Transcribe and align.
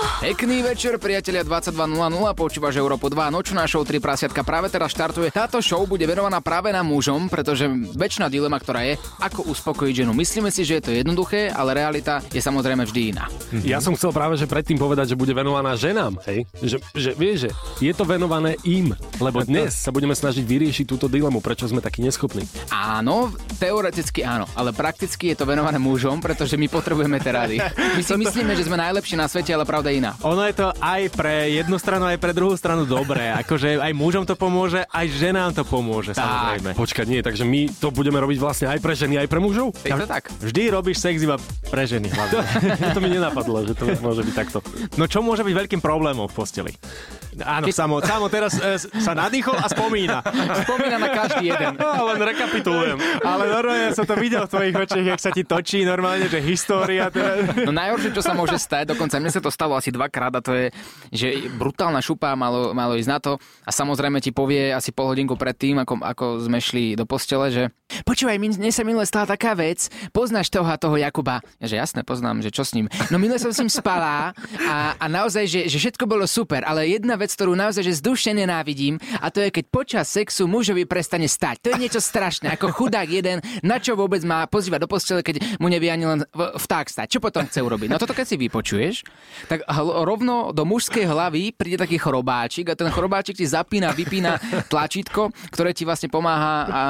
Pekný 0.00 0.64
večer, 0.64 0.96
priatelia 0.96 1.44
22.00, 1.44 1.76
počúvaš 2.32 2.80
Európu 2.80 3.12
2, 3.12 3.28
nočná 3.28 3.68
show 3.68 3.84
3 3.84 4.00
prasiatka 4.00 4.40
práve 4.40 4.72
teraz 4.72 4.96
štartuje. 4.96 5.28
Táto 5.28 5.60
show 5.60 5.84
bude 5.84 6.08
venovaná 6.08 6.40
práve 6.40 6.72
na 6.72 6.80
mužom, 6.80 7.28
pretože 7.28 7.68
väčšina 7.96 8.32
dilema, 8.32 8.56
ktorá 8.56 8.80
je, 8.88 8.96
ako 9.20 9.52
uspokojiť 9.52 10.04
ženu. 10.04 10.16
Myslíme 10.16 10.48
si, 10.48 10.64
že 10.64 10.80
je 10.80 10.84
to 10.88 10.92
jednoduché, 10.96 11.52
ale 11.52 11.76
realita 11.76 12.24
je 12.32 12.40
samozrejme 12.40 12.88
vždy 12.88 13.00
iná. 13.12 13.28
Ja 13.60 13.84
som 13.84 13.92
chcel 13.92 14.08
práve 14.16 14.40
že 14.40 14.48
predtým 14.48 14.80
povedať, 14.80 15.12
že 15.12 15.20
bude 15.20 15.36
venovaná 15.36 15.76
ženám, 15.76 16.16
hej? 16.24 16.48
Že, 16.64 16.76
že 16.96 17.10
vieš, 17.12 17.36
že 17.44 17.50
je 17.84 17.92
to 17.92 18.08
venované 18.08 18.56
im, 18.64 18.96
lebo 19.20 19.44
dnes 19.44 19.76
sa 19.76 19.92
budeme 19.92 20.16
snažiť 20.16 20.44
vyriešiť 20.48 20.84
túto 20.88 21.12
dilemu, 21.12 21.44
prečo 21.44 21.68
sme 21.68 21.84
takí 21.84 22.00
neschopní. 22.00 22.48
Áno, 22.72 23.36
teoreticky 23.60 24.24
áno, 24.24 24.48
ale 24.56 24.72
prakticky 24.72 25.36
je 25.36 25.36
to 25.36 25.44
venované 25.44 25.76
mužom, 25.76 26.24
pretože 26.24 26.56
my 26.56 26.72
potrebujeme 26.72 27.20
tie 27.20 27.32
rady. 27.36 27.56
My 27.98 28.00
si 28.00 28.12
myslíme, 28.24 28.56
že 28.56 28.64
sme 28.64 28.80
najlepší 28.80 29.20
na 29.20 29.28
svete, 29.28 29.52
ale 29.52 29.68
pravda 29.68 29.89
iná. 29.92 30.16
Ono 30.22 30.42
je 30.46 30.54
to 30.54 30.68
aj 30.78 31.10
pre 31.14 31.50
jednu 31.50 31.76
stranu, 31.76 32.06
aj 32.08 32.18
pre 32.18 32.32
druhú 32.32 32.54
stranu 32.54 32.86
dobré. 32.86 33.30
Akože 33.42 33.78
aj 33.78 33.92
mužom 33.94 34.24
to 34.24 34.34
pomôže, 34.38 34.86
aj 34.88 35.06
ženám 35.10 35.50
to 35.54 35.62
pomôže, 35.66 36.14
tak. 36.14 36.22
samozrejme. 36.22 36.70
Počkať, 36.78 37.06
nie, 37.10 37.20
takže 37.20 37.44
my 37.46 37.70
to 37.78 37.90
budeme 37.90 38.18
robiť 38.18 38.38
vlastne 38.38 38.66
aj 38.70 38.78
pre 38.78 38.94
ženy, 38.94 39.20
aj 39.20 39.28
pre 39.28 39.40
mužov? 39.42 39.74
Je 39.82 39.92
to 39.92 40.08
tak. 40.08 40.30
Vždy 40.40 40.62
robíš 40.70 41.02
sex 41.02 41.20
iba 41.22 41.36
pre 41.68 41.84
ženy. 41.86 42.08
to 42.96 43.00
mi 43.02 43.10
nenapadlo, 43.10 43.66
že 43.66 43.74
to 43.74 43.84
môže 44.00 44.22
byť 44.26 44.34
takto. 44.34 44.58
No 44.96 45.04
čo 45.10 45.20
môže 45.20 45.42
byť 45.42 45.54
veľkým 45.54 45.80
problémom 45.82 46.26
v 46.30 46.34
posteli? 46.34 46.72
Áno, 47.40 47.66
Keď... 47.70 47.74
samo, 47.74 48.02
samo 48.02 48.26
teraz 48.26 48.58
e, 48.58 48.76
sa 49.00 49.14
nadýchol 49.14 49.54
a 49.54 49.66
spomína. 49.70 50.18
Spomína 50.66 50.96
na 50.98 51.08
každý 51.14 51.54
jeden. 51.54 51.72
No, 51.80 52.12
len 52.12 52.20
rekapitulujem. 52.20 52.98
Ale 53.24 53.48
normálne 53.48 53.88
som 53.96 54.04
to 54.04 54.12
videl 54.20 54.44
v 54.44 54.50
tvojich 54.52 54.74
očiach, 54.76 55.06
jak 55.16 55.20
sa 55.22 55.30
ti 55.32 55.42
točí 55.48 55.80
normálne, 55.82 56.28
že 56.28 56.38
história. 56.44 57.08
Teda... 57.08 57.40
No 57.64 57.72
najhoršie, 57.72 58.12
čo 58.12 58.20
sa 58.20 58.36
môže 58.36 58.60
stať, 58.60 58.92
dokonca 58.92 59.16
mne 59.16 59.32
sa 59.32 59.40
to 59.40 59.48
stalo 59.48 59.79
asi 59.80 59.90
dvakrát 59.90 60.36
a 60.36 60.44
to 60.44 60.52
je, 60.52 60.66
že 61.10 61.28
brutálna 61.56 62.04
šupa 62.04 62.36
malo, 62.36 62.76
malo 62.76 62.94
ísť 62.94 63.10
na 63.10 63.18
to 63.18 63.32
a 63.64 63.70
samozrejme 63.72 64.20
ti 64.20 64.30
povie 64.30 64.70
asi 64.70 64.92
pol 64.92 65.10
hodinku 65.10 65.34
pred 65.40 65.56
tým, 65.56 65.80
ako, 65.80 66.04
ako 66.04 66.24
sme 66.44 66.60
šli 66.60 66.94
do 66.94 67.08
postele, 67.08 67.48
že 67.48 67.62
počúvaj, 68.04 68.36
mne 68.36 68.70
sa 68.70 68.84
minule 68.84 69.08
stala 69.08 69.26
taká 69.26 69.56
vec, 69.56 69.88
poznáš 70.12 70.52
toho 70.52 70.68
a 70.68 70.76
toho 70.76 71.00
Jakuba? 71.00 71.40
Ja, 71.58 71.66
že 71.66 71.76
jasne, 71.80 72.04
poznám, 72.04 72.44
že 72.44 72.52
čo 72.52 72.62
s 72.62 72.76
ním. 72.76 72.86
No 73.08 73.16
minule 73.16 73.40
som 73.40 73.50
s 73.50 73.58
ním 73.58 73.72
spala 73.72 74.36
a, 74.68 74.76
a 75.00 75.06
naozaj, 75.08 75.48
že, 75.48 75.60
že 75.66 75.76
všetko 75.80 76.04
bolo 76.04 76.28
super, 76.28 76.62
ale 76.62 76.92
jedna 76.92 77.16
vec, 77.16 77.32
ktorú 77.32 77.56
naozaj 77.56 77.82
že 77.82 77.98
zdušne 78.04 78.36
nenávidím 78.36 79.00
a 79.18 79.32
to 79.32 79.40
je, 79.40 79.48
keď 79.48 79.64
počas 79.72 80.06
sexu 80.12 80.44
mužovi 80.44 80.84
prestane 80.84 81.26
stať. 81.26 81.64
To 81.64 81.68
je 81.72 81.80
niečo 81.80 82.00
strašné, 82.02 82.52
ako 82.52 82.74
chudák 82.74 83.08
jeden, 83.08 83.40
na 83.64 83.80
čo 83.80 83.96
vôbec 83.96 84.20
má 84.26 84.44
pozývať 84.50 84.84
do 84.84 84.88
postele, 84.90 85.24
keď 85.24 85.58
mu 85.62 85.72
nevie 85.72 85.88
ani 85.88 86.04
len 86.04 86.20
vták 86.34 86.86
stať. 86.90 87.06
Čo 87.16 87.18
potom 87.22 87.46
chce 87.46 87.62
urobiť? 87.62 87.88
No 87.88 87.96
toto 87.96 88.12
keď 88.12 88.26
si 88.26 88.36
vypočuješ, 88.36 88.94
tak 89.46 89.64
rovno 89.78 90.50
do 90.50 90.66
mužskej 90.66 91.06
hlavy 91.06 91.54
príde 91.54 91.78
taký 91.78 91.96
chrobáčik 91.96 92.72
a 92.72 92.74
ten 92.74 92.90
chrobáčik 92.90 93.38
ti 93.38 93.46
zapína, 93.46 93.94
vypína 93.94 94.36
tlačítko, 94.66 95.30
ktoré 95.54 95.70
ti 95.70 95.86
vlastne 95.86 96.10
pomáha 96.10 96.54
a, 96.66 96.82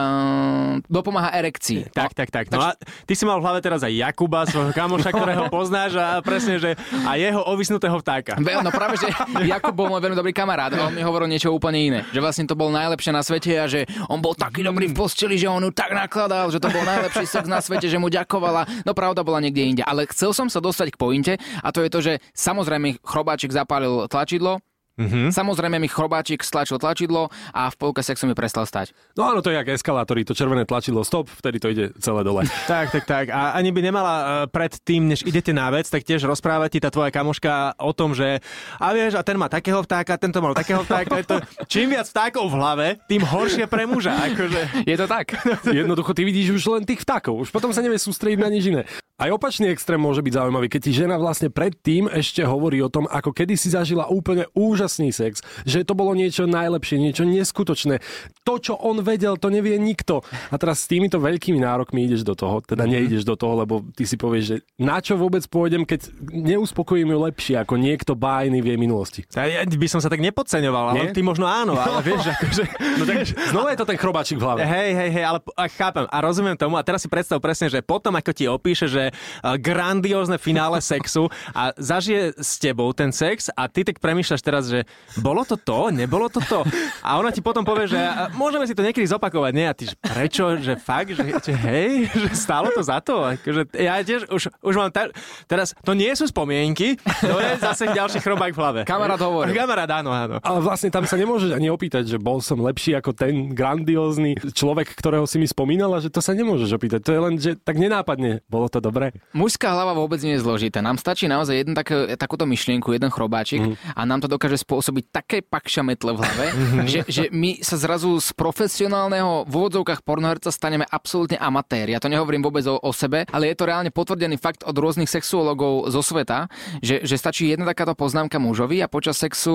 dopomáha 0.89 1.35
erekcii. 1.37 1.93
Tak, 1.93 2.17
tak, 2.17 2.29
tak. 2.33 2.49
No 2.53 2.61
a 2.61 2.77
ty 3.05 3.13
si 3.17 3.25
mal 3.29 3.41
v 3.41 3.45
hlave 3.45 3.61
teraz 3.61 3.85
aj 3.85 3.93
Jakuba, 3.93 4.47
svojho 4.49 4.73
kamoša, 4.73 5.11
ktorého 5.13 5.45
poznáš 5.55 5.97
a 5.97 6.21
presne, 6.25 6.57
že 6.61 6.77
a 7.05 7.17
jeho 7.17 7.43
ovisnutého 7.45 7.97
vtáka. 7.99 8.39
No 8.41 8.71
práve, 8.73 9.01
že 9.01 9.09
Jakub 9.45 9.75
bol 9.75 9.91
môj 9.91 10.01
veľmi 10.05 10.17
dobrý 10.17 10.33
kamarát 10.33 10.71
a 10.73 10.89
on 10.89 10.95
mi 10.95 11.03
hovoril 11.03 11.27
niečo 11.27 11.51
úplne 11.51 11.79
iné. 11.81 12.01
Že 12.15 12.21
vlastne 12.23 12.45
to 12.47 12.55
bol 12.55 12.71
najlepšie 12.71 13.13
na 13.13 13.23
svete 13.25 13.53
a 13.57 13.67
že 13.67 13.85
on 14.07 14.23
bol 14.23 14.33
taký 14.39 14.63
dobrý 14.63 14.87
v 14.91 14.95
posteli, 14.95 15.35
že 15.37 15.51
on 15.51 15.65
ju 15.67 15.73
tak 15.75 15.91
nakladal, 15.91 16.49
že 16.55 16.63
to 16.63 16.71
bol 16.71 16.85
najlepší 16.87 17.27
sex 17.27 17.45
na 17.51 17.59
svete, 17.59 17.91
že 17.91 17.99
mu 17.99 18.07
ďakovala. 18.07 18.87
No 18.87 18.95
pravda 18.95 19.27
bola 19.27 19.43
niekde 19.43 19.67
inde. 19.67 19.83
Ale 19.83 20.07
chcel 20.11 20.31
som 20.31 20.47
sa 20.47 20.63
dostať 20.63 20.95
k 20.95 21.01
pointe 21.01 21.33
a 21.41 21.69
to 21.75 21.83
je 21.83 21.91
to, 21.91 21.99
že 21.99 22.13
samozrejme 22.31 22.70
chrobáčik 23.03 23.51
zapálil 23.51 24.07
tlačidlo, 24.07 24.63
Mm-hmm. 25.01 25.33
Samozrejme 25.33 25.81
mi 25.81 25.89
chrobáčik 25.89 26.45
stlačil 26.45 26.77
tlačidlo 26.77 27.33
a 27.57 27.73
v 27.73 27.77
polke 27.81 28.05
sexu 28.05 28.29
mi 28.29 28.37
prestal 28.37 28.69
stať. 28.69 28.93
No 29.17 29.25
áno, 29.25 29.41
to 29.41 29.49
je 29.49 29.57
jak 29.57 29.73
eskalátory, 29.73 30.29
to 30.29 30.37
červené 30.37 30.69
tlačidlo 30.69 31.01
stop, 31.09 31.33
vtedy 31.33 31.57
to 31.57 31.73
ide 31.73 31.85
celé 31.97 32.21
dole. 32.21 32.45
tak, 32.71 32.93
tak, 32.93 33.05
tak. 33.09 33.27
A 33.33 33.57
ani 33.57 33.73
by 33.73 33.81
nemala 33.81 34.15
uh, 34.21 34.27
pred 34.53 34.77
tým, 34.85 35.09
než 35.09 35.25
idete 35.25 35.57
na 35.57 35.73
vec, 35.73 35.89
tak 35.89 36.05
tiež 36.05 36.29
rozprávať 36.29 36.77
ti 36.77 36.81
tá 36.85 36.93
tvoja 36.93 37.09
kamoška 37.09 37.81
o 37.81 37.97
tom, 37.97 38.13
že 38.13 38.45
a 38.77 38.93
vieš, 38.93 39.17
a 39.17 39.25
ten 39.25 39.41
má 39.41 39.49
takého 39.49 39.81
vtáka, 39.81 40.21
tento 40.21 40.45
mal 40.45 40.53
takého 40.53 40.85
vtáka. 40.85 41.17
Je 41.17 41.27
to, 41.27 41.37
čím 41.65 41.97
viac 41.97 42.05
vtákov 42.05 42.53
v 42.53 42.57
hlave, 42.61 42.87
tým 43.09 43.25
horšie 43.25 43.65
pre 43.73 43.89
muža. 43.89 44.13
Akože... 44.29 44.85
Je 44.85 44.97
to 45.01 45.09
tak. 45.09 45.33
Jednoducho 45.65 46.13
ty 46.13 46.29
vidíš 46.29 46.61
už 46.61 46.77
len 46.77 46.85
tých 46.85 47.01
vtákov, 47.01 47.41
už 47.41 47.49
potom 47.49 47.73
sa 47.73 47.81
nevie 47.81 47.97
sústrediť 47.97 48.37
na 48.37 48.53
nič 48.53 48.69
iné. 48.69 48.85
Aj 49.21 49.29
opačný 49.29 49.69
extrém 49.69 50.01
môže 50.01 50.25
byť 50.25 50.33
zaujímavý, 50.33 50.73
keď 50.73 50.81
ti 50.81 50.97
žena 50.97 51.21
vlastne 51.21 51.53
predtým 51.53 52.09
ešte 52.09 52.41
hovorí 52.41 52.81
o 52.81 52.89
tom, 52.89 53.05
ako 53.05 53.37
kedy 53.37 53.53
si 53.53 53.69
zažila 53.69 54.09
úplne 54.09 54.49
úžasný 54.57 55.13
sex, 55.13 55.45
že 55.69 55.85
to 55.85 55.93
bolo 55.93 56.17
niečo 56.17 56.49
najlepšie, 56.49 56.97
niečo 56.97 57.29
neskutočné. 57.29 58.01
To, 58.49 58.57
čo 58.57 58.81
on 58.81 59.05
vedel, 59.05 59.37
to 59.37 59.53
nevie 59.53 59.77
nikto. 59.77 60.25
A 60.49 60.57
teraz 60.57 60.83
s 60.83 60.87
týmito 60.89 61.21
veľkými 61.21 61.61
nárokmi 61.61 62.09
ideš 62.09 62.25
do 62.25 62.33
toho, 62.33 62.65
teda 62.65 62.89
mm-hmm. 62.89 62.97
neideš 62.97 63.29
do 63.29 63.37
toho, 63.37 63.61
lebo 63.61 63.85
ty 63.93 64.09
si 64.09 64.17
povieš, 64.17 64.45
že 64.49 64.57
na 64.81 65.05
čo 65.05 65.21
vôbec 65.21 65.45
pôjdem, 65.53 65.85
keď 65.85 66.09
neuspokojím 66.33 67.13
ju 67.13 67.19
lepšie 67.21 67.55
ako 67.61 67.77
niekto 67.77 68.17
bájny 68.17 68.65
v 68.65 68.73
jej 68.73 68.79
minulosti. 68.81 69.21
Ja 69.37 69.69
by 69.69 69.89
som 69.93 70.01
sa 70.01 70.09
tak 70.09 70.25
nepodceňoval, 70.25 70.97
ale 70.97 71.13
Nie? 71.13 71.13
ty 71.13 71.21
možno 71.21 71.45
áno, 71.45 71.77
ale 71.77 72.01
vieš, 72.09 72.25
akože... 72.25 72.65
No 72.97 73.05
tak 73.05 73.29
znova 73.53 73.69
je 73.77 73.85
to 73.85 73.85
ten 73.85 74.01
chrobáčik 74.01 74.41
v 74.41 74.49
hlave. 74.49 74.65
Hej, 74.65 74.97
hej, 74.97 75.11
hej, 75.13 75.25
ale 75.29 75.45
chápem 75.77 76.09
a 76.09 76.17
rozumiem 76.25 76.57
tomu 76.57 76.81
a 76.81 76.83
teraz 76.83 77.05
si 77.05 77.09
predstav 77.13 77.37
presne, 77.37 77.69
že 77.69 77.85
potom, 77.85 78.17
ako 78.17 78.33
ti 78.33 78.49
opíše, 78.49 78.89
že 78.89 79.10
Eh, 79.11 79.57
grandiózne 79.61 80.37
finále 80.41 80.79
sexu 80.81 81.29
a 81.53 81.75
zažije 81.77 82.35
s 82.39 82.57
tebou 82.61 82.91
ten 82.95 83.11
sex 83.11 83.49
a 83.53 83.67
ty 83.67 83.85
tak 83.85 83.99
premýšľaš 83.99 84.43
teraz, 84.43 84.65
že 84.71 84.87
bolo 85.21 85.45
to 85.45 85.59
to, 85.59 85.91
nebolo 85.93 86.31
to 86.31 86.41
to. 86.45 86.63
A 87.01 87.17
ona 87.19 87.35
ti 87.35 87.41
potom 87.43 87.65
povie, 87.67 87.91
že 87.91 87.99
môžeme 88.37 88.65
si 88.69 88.77
to 88.77 88.85
niekedy 88.85 89.05
zopakovať, 89.09 89.53
nie? 89.57 89.67
A 89.67 89.75
ty, 89.75 89.89
že 89.89 89.97
prečo, 89.99 90.57
že 90.61 90.77
fakt, 90.77 91.17
že, 91.17 91.25
že 91.41 91.53
hej, 91.57 92.07
že 92.13 92.29
stálo 92.37 92.69
to 92.73 92.83
za 92.85 93.01
to. 93.01 93.25
Akože 93.25 93.73
ja 93.77 94.01
tiež 94.05 94.29
už, 94.29 94.43
už 94.61 94.75
mám 94.77 94.91
ta, 94.93 95.09
teraz, 95.49 95.73
to 95.83 95.97
nie 95.97 96.13
sú 96.13 96.29
spomienky, 96.29 97.01
to 97.25 97.37
je 97.41 97.53
zase 97.59 97.89
ďalší 97.91 98.21
chrobák 98.21 98.53
v 98.53 98.59
hlave. 98.59 98.81
Kamarát 98.85 99.21
hovorí. 99.21 99.57
Kamarát, 99.57 99.91
áno, 99.91 100.13
áno. 100.13 100.37
Ale 100.45 100.61
vlastne 100.61 100.93
tam 100.93 101.09
sa 101.09 101.17
nemôžeš 101.17 101.57
ani 101.57 101.73
opýtať, 101.73 102.05
že 102.07 102.19
bol 102.21 102.45
som 102.45 102.61
lepší 102.61 102.95
ako 103.01 103.17
ten 103.17 103.53
grandiózny 103.57 104.37
človek, 104.53 104.93
ktorého 104.93 105.25
si 105.25 105.41
mi 105.41 105.49
spomínala, 105.49 105.99
že 106.05 106.13
to 106.13 106.21
sa 106.21 106.37
nemôžeš 106.37 106.77
opýtať. 106.77 107.01
To 107.09 107.13
je 107.17 107.21
len, 107.21 107.35
že 107.41 107.57
tak 107.57 107.81
nenápadne, 107.81 108.45
bolo 108.47 108.69
to 108.69 108.79
dobré. 108.79 109.00
Mužská 109.33 109.73
hlava 109.73 109.97
vôbec 109.97 110.21
nie 110.21 110.37
je 110.37 110.45
zložitá. 110.45 110.85
Nám 110.85 111.01
stačí 111.01 111.25
naozaj 111.25 111.57
jeden 111.57 111.73
tak, 111.73 111.89
takúto 112.21 112.45
myšlienku, 112.45 112.93
jeden 112.93 113.09
chrobáčik 113.09 113.65
mm. 113.65 113.97
a 113.97 114.01
nám 114.05 114.21
to 114.21 114.29
dokáže 114.29 114.61
spôsobiť 114.61 115.05
také 115.09 115.39
pakša 115.41 115.83
metle 115.83 116.13
v 116.13 116.19
hlave, 116.21 116.47
mhm. 116.51 116.87
že, 116.87 117.01
že 117.09 117.23
my 117.33 117.63
sa 117.65 117.81
zrazu 117.81 118.21
z 118.21 118.35
profesionálneho 118.37 119.49
v 119.49 119.53
úvodzovkách 119.53 120.05
pornoherca 120.05 120.53
staneme 120.53 120.85
absolútne 120.87 121.41
amatéri. 121.41 121.95
Ja 121.97 122.03
to 122.03 122.13
nehovorím 122.13 122.45
vôbec 122.45 122.67
o, 122.69 122.77
o 122.77 122.91
sebe, 122.91 123.25
ale 123.31 123.51
je 123.51 123.57
to 123.57 123.69
reálne 123.71 123.89
potvrdený 123.95 124.37
fakt 124.37 124.67
od 124.67 124.75
rôznych 124.75 125.09
sexuologov 125.09 125.89
zo 125.89 126.03
sveta, 126.03 126.51
že, 126.83 127.03
že 127.07 127.17
stačí 127.17 127.49
jedna 127.49 127.65
takáto 127.65 127.95
poznámka 127.95 128.43
mužovi 128.43 128.83
a 128.83 128.91
počas 128.91 129.17
sexu 129.17 129.55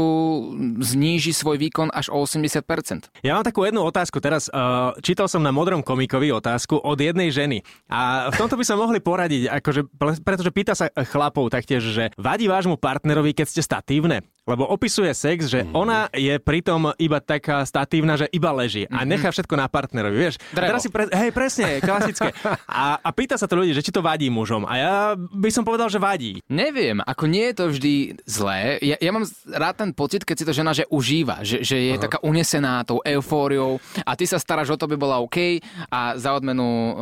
zníži 0.80 1.36
svoj 1.36 1.60
výkon 1.60 1.92
až 1.92 2.08
o 2.14 2.24
80%. 2.24 3.12
Ja 3.22 3.36
mám 3.36 3.46
takú 3.46 3.68
jednu 3.68 3.84
otázku 3.84 4.24
teraz. 4.24 4.48
Uh, 4.48 4.96
čítal 5.04 5.28
som 5.28 5.44
na 5.44 5.52
Modrom 5.52 5.84
komikovi 5.84 6.32
otázku 6.32 6.80
od 6.80 6.98
jednej 6.98 7.30
ženy 7.34 7.66
a 7.92 8.32
v 8.32 8.36
tomto 8.40 8.56
by 8.56 8.64
sa 8.64 8.80
mohli 8.80 9.04
poradiť, 9.04 9.35
ako 9.44 9.60
akože, 9.60 9.82
pretože 10.24 10.52
pýta 10.56 10.74
sa 10.78 10.88
chlapov 10.88 11.52
taktiež, 11.52 11.84
že 11.84 12.16
vadí 12.16 12.48
vášmu 12.48 12.80
partnerovi, 12.80 13.36
keď 13.36 13.46
ste 13.52 13.62
statívne? 13.62 14.24
Lebo 14.46 14.70
opisuje 14.70 15.10
sex, 15.18 15.50
že 15.50 15.66
mm. 15.66 15.74
ona 15.74 16.06
je 16.14 16.38
pritom 16.38 16.94
iba 17.02 17.18
taká 17.18 17.66
statívna, 17.66 18.14
že 18.14 18.30
iba 18.30 18.54
leží 18.54 18.86
a 18.86 19.02
mhm. 19.02 19.10
nechá 19.10 19.34
všetko 19.34 19.58
na 19.58 19.66
partnerovi, 19.66 20.14
vieš. 20.14 20.38
Teraz 20.54 20.86
si 20.86 20.94
pre... 20.94 21.10
Hej, 21.10 21.34
presne, 21.34 21.82
klasické. 21.82 22.30
A, 22.66 23.00
a 23.00 23.10
pýta 23.16 23.40
sa 23.40 23.48
to 23.48 23.56
ľudí, 23.58 23.72
že 23.72 23.82
či 23.82 23.90
to 23.90 24.04
vadí 24.04 24.28
mužom. 24.28 24.68
A 24.68 24.74
ja 24.76 24.94
by 25.16 25.50
som 25.50 25.64
povedal, 25.64 25.88
že 25.88 25.96
vadí. 25.96 26.44
Neviem, 26.52 27.00
ako 27.02 27.24
nie 27.26 27.50
je 27.50 27.56
to 27.56 27.66
vždy 27.72 27.94
zlé. 28.28 28.78
Ja, 28.84 29.00
ja 29.00 29.12
mám 29.16 29.24
rád 29.48 29.80
ten 29.80 29.90
pocit, 29.96 30.28
keď 30.28 30.36
si 30.36 30.46
to 30.46 30.54
žena 30.54 30.76
že 30.76 30.84
užíva, 30.92 31.42
že, 31.42 31.64
že 31.64 31.80
je 31.80 31.96
Aha. 31.96 32.04
taká 32.04 32.18
unesená 32.22 32.84
tou 32.84 33.00
eufóriou 33.00 33.80
a 34.04 34.12
ty 34.14 34.28
sa 34.28 34.38
staráš 34.38 34.76
o 34.76 34.78
to, 34.78 34.92
by 34.92 35.00
bola 35.00 35.24
OK 35.24 35.64
a 35.88 36.20
za 36.20 36.36
odmenu 36.36 36.68
uh, 36.68 36.94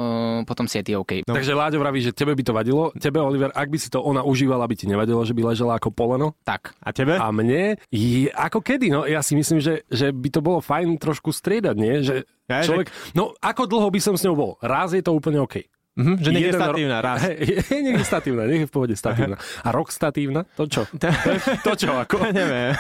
potom 0.45 0.69
si 0.69 0.77
je 0.79 0.83
ty 0.85 0.93
OK. 0.93 1.25
No. 1.25 1.33
Takže 1.33 1.57
Láďo 1.57 1.81
vraví, 1.81 2.05
že 2.05 2.13
tebe 2.13 2.37
by 2.37 2.43
to 2.45 2.53
vadilo. 2.53 2.93
Tebe, 2.93 3.17
Oliver, 3.17 3.49
ak 3.49 3.67
by 3.67 3.77
si 3.81 3.89
to 3.89 3.99
ona 3.99 4.21
užívala, 4.21 4.69
by 4.69 4.75
ti 4.77 4.85
nevadilo, 4.85 5.25
že 5.25 5.33
by 5.33 5.41
ležela 5.53 5.81
ako 5.81 5.89
poleno? 5.89 6.37
Tak. 6.45 6.77
A 6.85 6.93
tebe? 6.93 7.17
A 7.17 7.32
mne, 7.33 7.81
je, 7.89 8.29
ako 8.29 8.61
kedy, 8.61 8.93
no 8.93 9.09
ja 9.09 9.25
si 9.25 9.33
myslím, 9.33 9.57
že, 9.57 9.81
že 9.89 10.13
by 10.13 10.29
to 10.29 10.39
bolo 10.45 10.61
fajn 10.61 11.01
trošku 11.01 11.33
striedať, 11.33 11.75
nie? 11.75 12.05
Že 12.05 12.15
človek, 12.45 12.87
no 13.17 13.33
ako 13.41 13.65
dlho 13.65 13.89
by 13.89 13.99
som 13.99 14.13
s 14.13 14.23
ňou 14.23 14.35
bol? 14.37 14.51
Raz 14.61 14.93
je 14.93 15.01
to 15.01 15.17
úplne 15.17 15.41
OK. 15.41 15.72
Mhm, 15.93 16.13
že 16.25 16.29
nech 16.33 16.49
je 16.49 16.53
statívna, 16.57 16.97
raz. 17.05 17.21
Hej, 17.21 17.37
je 17.77 17.81
niekde 17.85 18.01
statívna, 18.01 18.49
nech 18.49 18.65
je 18.65 18.67
v 18.67 18.73
pohode 18.73 18.95
statívna. 18.97 19.37
A 19.61 19.69
rok 19.69 19.93
statívna? 19.93 20.41
To 20.57 20.65
čo? 20.65 20.89
to 21.67 21.71
čo, 21.77 21.93
ako? 21.93 22.17
Neviem. 22.33 22.73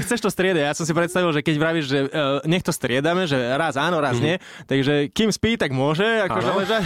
Chceš 0.00 0.24
to 0.24 0.30
striedať? 0.32 0.64
Ja 0.64 0.72
som 0.72 0.88
si 0.88 0.96
predstavil, 0.96 1.28
že 1.36 1.44
keď 1.44 1.54
vravíš, 1.60 1.84
že 1.84 1.98
uh, 2.08 2.40
nech 2.48 2.64
to 2.64 2.72
striedame, 2.72 3.28
že 3.28 3.36
raz 3.36 3.76
áno, 3.76 4.00
raz 4.00 4.16
nie, 4.16 4.40
takže 4.64 5.12
kým 5.12 5.28
spí, 5.28 5.60
tak 5.60 5.76
môže 5.76 6.24
akože 6.24 6.50
ležať 6.56 6.82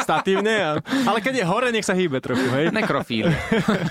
statívne, 0.00 0.54
a, 0.64 0.70
ale 0.80 1.20
keď 1.20 1.42
je 1.42 1.44
hore, 1.44 1.68
nech 1.68 1.84
sa 1.84 1.92
hýbe 1.92 2.24
trochu, 2.24 2.48
hej. 2.56 2.72
Nekrofíl. 2.72 3.28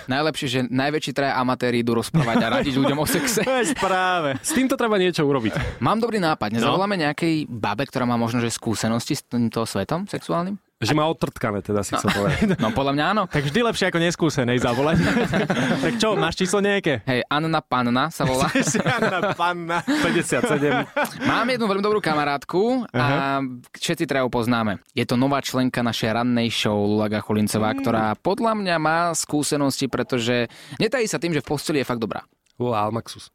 Najlepšie, 0.09 0.47
že 0.49 0.59
najväčší 0.73 1.11
traja 1.13 1.37
amatéri 1.37 1.85
idú 1.85 2.01
rozprávať 2.01 2.37
a 2.41 2.47
radiť 2.61 2.73
ľuďom 2.81 2.97
o 2.97 3.05
sexe. 3.05 3.45
Veď 3.45 3.77
práve. 3.77 4.41
S 4.41 4.57
týmto 4.57 4.73
treba 4.73 4.97
niečo 4.97 5.21
urobiť. 5.21 5.77
Mám 5.85 6.01
dobrý 6.01 6.17
nápad. 6.17 6.57
Nezavoláme 6.57 6.97
nejakej 6.97 7.45
babe, 7.45 7.85
ktorá 7.85 8.09
má 8.09 8.17
možno 8.17 8.41
že 8.41 8.49
skúsenosti 8.49 9.13
s 9.13 9.21
týmto 9.21 9.61
svetom 9.69 10.09
sexuálnym? 10.09 10.70
Že 10.81 10.97
má 10.97 11.05
odtrtkané, 11.05 11.61
teda 11.61 11.85
si 11.85 11.93
chcel 11.93 12.09
povedať. 12.09 12.57
No 12.63 12.73
podľa 12.73 12.93
mňa 12.97 13.05
áno. 13.13 13.23
Tak 13.29 13.45
vždy 13.45 13.59
lepšie 13.69 13.85
ako 13.93 13.99
neskúsenej 14.01 14.57
zavolať. 14.57 14.97
tak 15.85 15.93
čo, 16.01 16.17
máš 16.17 16.41
číslo 16.41 16.57
nejaké? 16.57 17.05
Hej, 17.05 17.21
Anna 17.29 17.61
Panna 17.61 18.09
sa 18.09 18.25
volá. 18.25 18.49
Žiadna 18.81 19.37
panna. 19.37 19.85
57. 19.85 21.21
Mám 21.29 21.45
jednu 21.53 21.65
veľmi 21.69 21.85
dobrú 21.85 22.01
kamarátku 22.01 22.89
a 22.97 23.37
všetci 23.77 24.09
traja 24.09 24.25
ju 24.25 24.33
poznáme. 24.33 24.81
Je 24.97 25.05
to 25.05 25.13
nová 25.21 25.37
členka 25.45 25.85
našej 25.85 26.17
rannej 26.17 26.49
show 26.49 26.73
Lula 26.73 27.13
Gachulincová, 27.13 27.77
ktorá 27.77 28.17
podľa 28.17 28.57
mňa 28.57 28.75
má 28.81 29.13
skúsenosti, 29.13 29.85
pretože 29.85 30.49
netají 30.81 31.05
sa 31.05 31.21
tým, 31.21 31.37
že 31.37 31.45
v 31.45 31.49
posteli 31.53 31.77
je 31.81 31.85
fakt 31.85 32.01
dobrá. 32.01 32.25
Volá 32.57 32.81
Almaxus. 32.89 33.29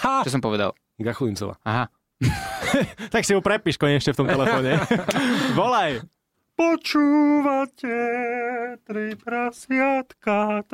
Ha! 0.00 0.24
Čo 0.24 0.32
som 0.32 0.40
povedal? 0.40 0.72
Gachulincová. 0.96 1.60
Aha. 1.60 1.92
tak 3.12 3.28
si 3.28 3.36
ju 3.36 3.44
prepíš 3.44 3.76
konečne 3.76 4.16
v 4.16 4.18
tom 4.24 4.28
telefóne. 4.28 4.80
Volaj. 5.52 6.00
Počúvate 6.56 8.00
tri 8.88 9.12
prasiatka. 9.12 10.64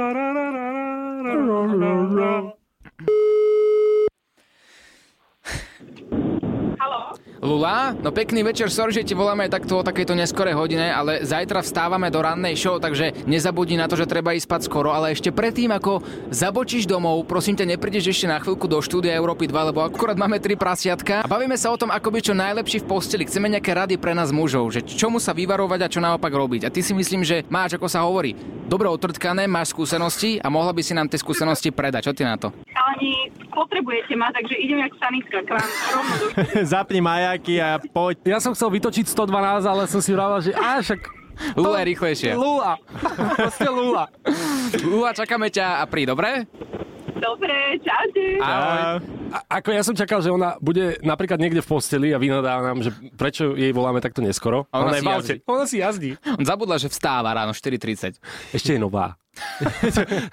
Lula, 7.43 7.91
no 7.99 8.15
pekný 8.15 8.47
večer, 8.47 8.71
sorry, 8.71 8.95
že 8.95 9.03
ti 9.03 9.19
voláme 9.19 9.51
takto 9.51 9.75
o 9.75 9.83
takejto 9.83 10.15
neskorej 10.15 10.55
hodine, 10.55 10.95
ale 10.95 11.27
zajtra 11.27 11.67
vstávame 11.67 12.07
do 12.07 12.23
rannej 12.23 12.55
show, 12.55 12.79
takže 12.79 13.27
nezabudni 13.27 13.75
na 13.75 13.91
to, 13.91 13.99
že 13.99 14.07
treba 14.07 14.31
ísť 14.31 14.47
spať 14.47 14.61
skoro, 14.71 14.95
ale 14.95 15.11
ešte 15.11 15.35
predtým, 15.35 15.75
ako 15.75 16.07
zabočíš 16.31 16.87
domov, 16.87 17.27
prosím 17.27 17.59
ťa, 17.59 17.75
neprídeš 17.75 18.15
ešte 18.15 18.31
na 18.31 18.39
chvíľku 18.39 18.71
do 18.71 18.79
štúdia 18.79 19.19
Európy 19.19 19.51
2, 19.51 19.75
lebo 19.75 19.83
akurát 19.83 20.15
máme 20.15 20.39
tri 20.39 20.55
prasiatka 20.55 21.27
a 21.27 21.27
bavíme 21.27 21.59
sa 21.59 21.75
o 21.75 21.81
tom, 21.83 21.91
ako 21.91 22.15
byť 22.15 22.23
čo 22.31 22.35
najlepší 22.39 22.79
v 22.79 22.87
posteli. 22.87 23.27
Chceme 23.27 23.51
nejaké 23.51 23.75
rady 23.75 23.99
pre 23.99 24.15
nás 24.15 24.31
mužov, 24.31 24.71
že 24.71 24.87
čomu 24.87 25.19
sa 25.19 25.35
vyvarovať 25.35 25.81
a 25.83 25.91
čo 25.91 25.99
naopak 25.99 26.31
robiť. 26.31 26.71
A 26.71 26.73
ty 26.73 26.79
si 26.79 26.95
myslím, 26.95 27.27
že 27.27 27.43
máš, 27.51 27.75
ako 27.75 27.91
sa 27.91 28.07
hovorí, 28.07 28.39
dobre 28.71 28.87
otrtkané, 28.87 29.51
máš 29.51 29.75
skúsenosti 29.75 30.39
a 30.39 30.47
mohla 30.47 30.71
by 30.71 30.83
si 30.87 30.95
nám 30.95 31.11
tie 31.11 31.19
skúsenosti 31.19 31.75
predať. 31.75 32.07
Čo 32.07 32.15
ty 32.15 32.23
na 32.23 32.39
to? 32.39 32.55
Chalani, 32.71 33.35
potrebujete 33.51 34.15
ma, 34.15 34.31
takže 34.31 34.55
idem 34.63 34.79
jak 34.79 34.95
sanitka 34.97 35.39
k 35.43 35.49
vám 35.53 35.71
rovno 35.91 36.15
do 36.23 36.27
Zapni 36.73 37.03
majaky 37.33 37.57
a 37.65 37.81
poď. 37.81 38.17
Ja 38.29 38.39
som 38.45 38.53
chcel 38.53 38.69
vytočiť 38.69 39.09
112, 39.09 39.65
ale 39.65 39.83
som 39.89 40.01
si 40.05 40.13
vravel, 40.13 40.45
že 40.45 40.53
á, 40.53 40.85
však 40.85 41.01
Lula 41.57 41.81
je 41.81 41.87
rýchlejšie. 41.97 42.31
Lula. 42.37 42.77
Proste 43.41 43.69
Lula. 43.73 44.05
Lula, 44.85 45.11
čakáme 45.17 45.49
ťa 45.49 45.81
a 45.81 45.85
pri, 45.89 46.05
dobre? 46.05 46.45
Dobre, 47.17 47.81
čaute. 47.81 48.37
A... 48.45 48.51
A, 49.33 49.39
ako 49.49 49.73
ja 49.73 49.81
som 49.81 49.97
čakal, 49.97 50.21
že 50.21 50.29
ona 50.29 50.61
bude 50.61 51.01
napríklad 51.01 51.41
niekde 51.41 51.65
v 51.65 51.69
posteli 51.73 52.13
a 52.13 52.21
vynadáva 52.21 52.69
nám, 52.69 52.85
že 52.85 52.93
prečo 53.17 53.57
jej 53.57 53.73
voláme 53.73 54.05
takto 54.05 54.21
neskoro. 54.21 54.69
A 54.69 54.85
ona 54.85 55.01
je 55.01 55.01
si 55.01 55.09
jazdí. 55.09 55.37
Ona 55.49 55.65
si 55.65 55.77
jazdí. 55.81 56.11
On 56.37 56.45
zabudla, 56.45 56.77
že 56.77 56.93
vstáva 56.93 57.33
ráno 57.33 57.57
4.30. 57.57 58.21
Ešte 58.53 58.77
je 58.77 58.81
nová. 58.83 59.17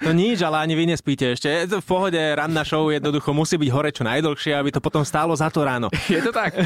To 0.04 0.10
nič, 0.12 0.40
ale 0.44 0.60
ani 0.60 0.74
vy 0.76 0.84
nespíte 0.92 1.32
ešte. 1.32 1.48
Je 1.48 1.66
to 1.70 1.78
v 1.80 1.86
pohode, 1.86 2.20
ranná 2.20 2.62
show 2.66 2.88
jednoducho 2.92 3.32
musí 3.32 3.56
byť 3.56 3.70
hore 3.72 3.90
čo 3.90 4.04
najdlhšie, 4.04 4.52
aby 4.56 4.70
to 4.72 4.80
potom 4.82 5.04
stálo 5.06 5.32
za 5.32 5.48
to 5.48 5.64
ráno. 5.64 5.88
Je 6.12 6.20
to 6.20 6.32
tak? 6.34 6.56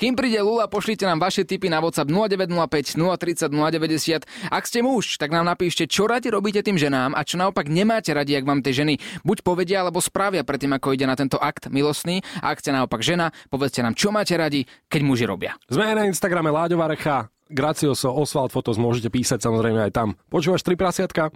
Kým 0.00 0.16
príde 0.16 0.40
Lula, 0.40 0.64
pošlite 0.64 1.04
nám 1.04 1.20
vaše 1.20 1.44
tipy 1.44 1.68
na 1.68 1.76
WhatsApp 1.76 2.08
0905 2.08 2.96
030 2.96 3.52
090. 3.52 4.24
Ak 4.48 4.64
ste 4.64 4.80
muž, 4.80 5.20
tak 5.20 5.28
nám 5.28 5.44
napíšte, 5.44 5.84
čo 5.84 6.08
radi 6.08 6.32
robíte 6.32 6.64
tým 6.64 6.80
ženám 6.80 7.12
a 7.12 7.20
čo 7.20 7.36
naopak 7.36 7.68
nemáte 7.68 8.08
radi, 8.16 8.32
ak 8.32 8.48
vám 8.48 8.64
tie 8.64 8.72
ženy 8.72 8.96
buď 9.28 9.44
povedia 9.44 9.84
alebo 9.84 10.00
spravia 10.00 10.40
predtým, 10.40 10.72
ako 10.72 10.96
ide 10.96 11.04
na 11.04 11.20
tento 11.20 11.36
akt 11.36 11.68
milostný. 11.68 12.24
A 12.40 12.56
ak 12.56 12.64
ste 12.64 12.72
naopak 12.72 13.04
žena, 13.04 13.28
povedzte 13.52 13.84
nám, 13.84 13.92
čo 13.92 14.08
máte 14.08 14.32
radi, 14.40 14.64
keď 14.88 15.00
muži 15.04 15.28
robia. 15.28 15.60
Sme 15.68 15.92
na 15.92 16.08
Instagrame 16.08 16.48
Láďová 16.48 16.88
Recha, 16.88 17.28
Gracioso, 17.50 18.14
Oswald 18.14 18.54
Fotos, 18.54 18.78
môžete 18.78 19.10
písať 19.10 19.42
samozrejme 19.42 19.90
aj 19.90 19.92
tam. 19.92 20.08
Počúvaš 20.30 20.62
tri 20.62 20.78
prasiatka? 20.78 21.34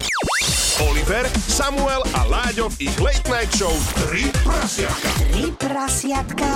Oliver, 0.82 1.26
Samuel 1.38 2.02
a 2.14 2.26
Láďo 2.26 2.70
v 2.74 2.90
ich 2.90 2.96
Late 2.98 3.26
Night 3.30 3.50
Show 3.54 3.74
3 4.10 4.30
prasiatka. 4.46 5.08
Tri 5.30 5.50
prasiatka. 5.58 6.48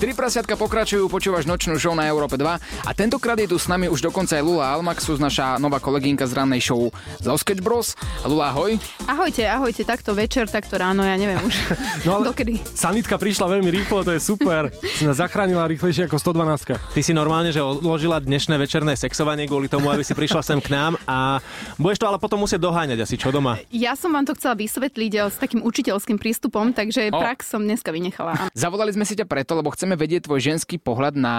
Tri 0.00 0.16
prasiatka 0.16 0.56
pokračujú, 0.56 1.12
počúvaš 1.12 1.44
nočnú 1.44 1.76
show 1.76 1.92
na 1.92 2.08
Európe 2.08 2.40
2 2.40 2.88
a 2.88 2.90
tentokrát 2.96 3.36
je 3.36 3.52
tu 3.52 3.60
s 3.60 3.68
nami 3.68 3.84
už 3.84 4.00
dokonca 4.00 4.32
aj 4.32 4.40
Lula 4.40 4.72
Almaxus, 4.72 5.20
naša 5.20 5.60
nová 5.60 5.76
kolegynka 5.76 6.24
z 6.24 6.40
rannej 6.40 6.64
show 6.64 6.88
zo 7.20 7.36
Sketch 7.36 7.60
Bros. 7.60 7.92
Lula, 8.24 8.48
ahoj. 8.48 8.80
Ahojte, 9.04 9.44
ahojte, 9.44 9.84
takto 9.84 10.16
večer, 10.16 10.48
takto 10.48 10.80
ráno, 10.80 11.04
ja 11.04 11.20
neviem 11.20 11.36
už. 11.44 11.52
No 12.08 12.16
ale 12.16 12.32
Dokedy? 12.32 12.64
sanitka 12.72 13.20
prišla 13.20 13.60
veľmi 13.60 13.68
rýchlo, 13.68 14.00
to 14.00 14.16
je 14.16 14.24
super. 14.24 14.72
Si 14.96 15.04
nás 15.04 15.20
zachránila 15.20 15.68
rýchlejšie 15.68 16.08
ako 16.08 16.16
112. 16.16 16.96
Ty 16.96 17.00
si 17.04 17.12
normálne, 17.12 17.52
že 17.52 17.60
odložila 17.60 18.24
dnešné 18.24 18.56
večerné 18.56 18.96
sexovanie 18.96 19.44
kvôli 19.44 19.68
tomu, 19.68 19.92
aby 19.92 20.00
si 20.00 20.16
prišla 20.16 20.40
sem 20.40 20.64
k 20.64 20.72
nám 20.72 20.96
a 21.04 21.44
budeš 21.76 22.00
to 22.00 22.08
ale 22.08 22.16
potom 22.16 22.40
musieť 22.40 22.56
doháňať 22.64 23.04
asi, 23.04 23.20
čo 23.20 23.28
doma? 23.28 23.60
Ja 23.68 23.92
som 24.00 24.16
vám 24.16 24.24
to 24.24 24.32
chcela 24.32 24.56
vysvetliť 24.56 25.12
eh, 25.12 25.28
s 25.28 25.36
takým 25.36 25.60
učiteľským 25.60 26.16
prístupom, 26.16 26.72
takže 26.72 27.12
O. 27.12 27.20
prax 27.20 27.52
som 27.52 27.60
dneska 27.60 27.92
vynechala. 27.92 28.48
Zavolali 28.56 28.96
sme 28.96 29.04
si 29.04 29.12
ťa 29.12 29.28
preto, 29.28 29.52
lebo 29.52 29.68
chceme 29.76 29.89
vedieť 29.96 30.26
tvoj 30.26 30.40
ženský 30.42 30.76
pohľad 30.82 31.14
na 31.16 31.36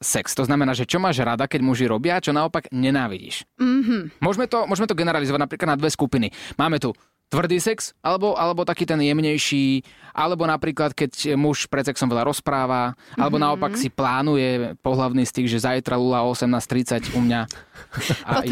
sex. 0.00 0.32
To 0.34 0.44
znamená, 0.48 0.72
že 0.72 0.88
čo 0.88 0.98
máš 0.98 1.20
rada, 1.20 1.44
keď 1.44 1.60
muži 1.62 1.86
robia 1.86 2.18
a 2.18 2.24
čo 2.24 2.32
naopak 2.32 2.72
nenávidíš. 2.72 3.44
Mm-hmm. 3.60 4.20
Môžeme, 4.24 4.48
to, 4.48 4.64
môžeme 4.64 4.88
to 4.88 4.98
generalizovať 4.98 5.40
napríklad 5.44 5.68
na 5.74 5.78
dve 5.78 5.92
skupiny. 5.92 6.32
Máme 6.56 6.80
tu 6.80 6.96
tvrdý 7.34 7.58
sex, 7.58 7.96
alebo, 7.98 8.38
alebo 8.38 8.62
taký 8.62 8.86
ten 8.86 9.00
jemnejší, 9.00 9.82
alebo 10.14 10.46
napríklad, 10.46 10.94
keď 10.94 11.34
muž 11.34 11.66
pred 11.66 11.82
sexom 11.82 12.06
veľa 12.06 12.30
rozpráva, 12.30 12.94
alebo 13.18 13.36
mm-hmm. 13.40 13.46
naopak 13.58 13.72
si 13.74 13.90
plánuje 13.90 14.78
pohlavný 14.84 15.26
styk, 15.26 15.50
že 15.50 15.64
zajtra 15.66 15.98
Lula 15.98 16.22
18.30 16.22 17.16
u 17.16 17.20
mňa. 17.24 17.40
A, 18.28 18.46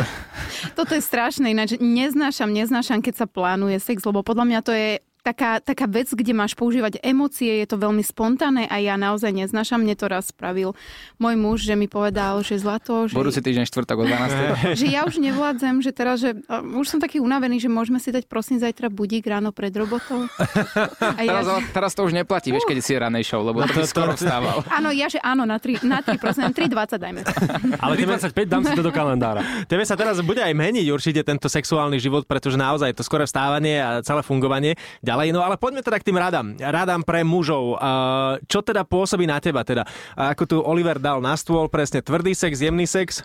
Toto 0.75 0.99
je 0.99 1.03
strašné, 1.03 1.55
ináč 1.55 1.79
neznášam, 1.79 2.51
neznášam, 2.51 2.99
keď 2.99 3.23
sa 3.23 3.27
plánuje 3.31 3.79
sex, 3.79 4.03
lebo 4.03 4.27
podľa 4.27 4.45
mňa 4.51 4.61
to 4.67 4.73
je 4.75 4.99
taká, 5.23 5.63
taká 5.63 5.87
vec, 5.87 6.11
kde 6.11 6.35
máš 6.35 6.59
používať 6.59 6.99
emócie, 7.01 7.63
je 7.63 7.67
to 7.71 7.79
veľmi 7.79 8.03
spontánne 8.03 8.67
a 8.67 8.77
ja 8.83 8.99
naozaj 8.99 9.31
neznášam. 9.31 9.81
Mne 9.83 9.95
to 9.95 10.11
raz 10.11 10.35
spravil 10.35 10.75
môj 11.23 11.35
muž, 11.39 11.59
že 11.63 11.79
mi 11.79 11.87
povedal, 11.87 12.43
že 12.43 12.59
zlato, 12.59 13.07
že, 13.07 13.15
budúci 13.15 13.39
týždeň 13.39 13.65
štvrtok 13.71 13.97
o 14.03 14.05
12. 14.05 14.75
že 14.83 14.87
ja 14.91 15.07
už 15.07 15.23
nevládzem, 15.23 15.79
že 15.81 15.91
teraz, 15.95 16.19
že 16.19 16.35
uh, 16.35 16.61
už 16.83 16.87
som 16.91 16.99
taký 16.99 17.23
unavený, 17.23 17.63
že 17.63 17.71
môžeme 17.71 18.03
si 18.03 18.11
dať 18.11 18.27
prosím 18.27 18.59
zajtra 18.59 18.91
budík 18.91 19.25
ráno 19.31 19.55
pred 19.55 19.71
robotou. 19.73 20.27
A 21.19 21.23
ja, 21.23 21.33
Teraz, 21.33 21.47
ale- 21.49 21.65
teraz 21.73 21.91
to 21.95 22.03
už 22.05 22.13
neplatí, 22.13 22.51
vieš, 22.51 22.67
keď 22.67 22.77
si 22.83 22.93
ranej 22.99 23.25
show, 23.25 23.41
lebo 23.41 23.63
ty 23.65 23.83
skoro 23.87 24.13
vstával. 24.19 24.67
Áno, 24.79 24.91
ja, 24.91 25.07
že 25.07 25.23
áno, 25.23 25.47
na 25.47 25.57
3, 25.57 25.85
na 25.87 26.03
3 26.03 26.19
prosím, 26.19 26.51
3,20 26.51 26.99
dajme. 26.99 27.21
Ale 27.79 27.95
tebe, 27.97 28.17
325, 28.19 28.49
dám 28.53 28.63
si 28.67 28.73
to 28.75 28.83
do 28.83 28.93
kalendára. 28.93 29.41
tebe 29.71 29.85
sa 29.87 29.95
teraz 29.95 30.19
bude 30.25 30.43
aj 30.43 30.53
meniť 30.53 30.87
určite 30.91 31.21
tento 31.23 31.47
sexuálny 31.47 32.01
život, 32.01 32.27
pretože 32.27 32.59
naozaj 32.59 32.97
to 32.97 33.03
skore 33.05 33.25
vstávanie 33.25 33.79
a 33.79 33.89
celé 34.03 34.21
fungovanie 34.25 34.75
ďalej. 35.13 35.29
No 35.37 35.45
ale 35.45 35.61
poďme 35.61 35.85
teda 35.85 36.01
k 36.01 36.09
tým 36.09 36.17
radám. 36.17 36.57
Radám 36.57 37.05
pre 37.05 37.21
mužov. 37.21 37.77
Čo 38.49 38.65
teda 38.65 38.89
pôsobí 38.89 39.29
na 39.29 39.37
teba 39.45 39.61
teda? 39.61 39.85
Ako 40.17 40.49
tu 40.49 40.57
Oliver 40.65 40.97
dal 40.97 41.21
na 41.21 41.37
stôl, 41.37 41.69
presne 41.69 42.01
tvrdý 42.01 42.33
sex, 42.33 42.65
jemný 42.65 42.89
sex? 42.89 43.21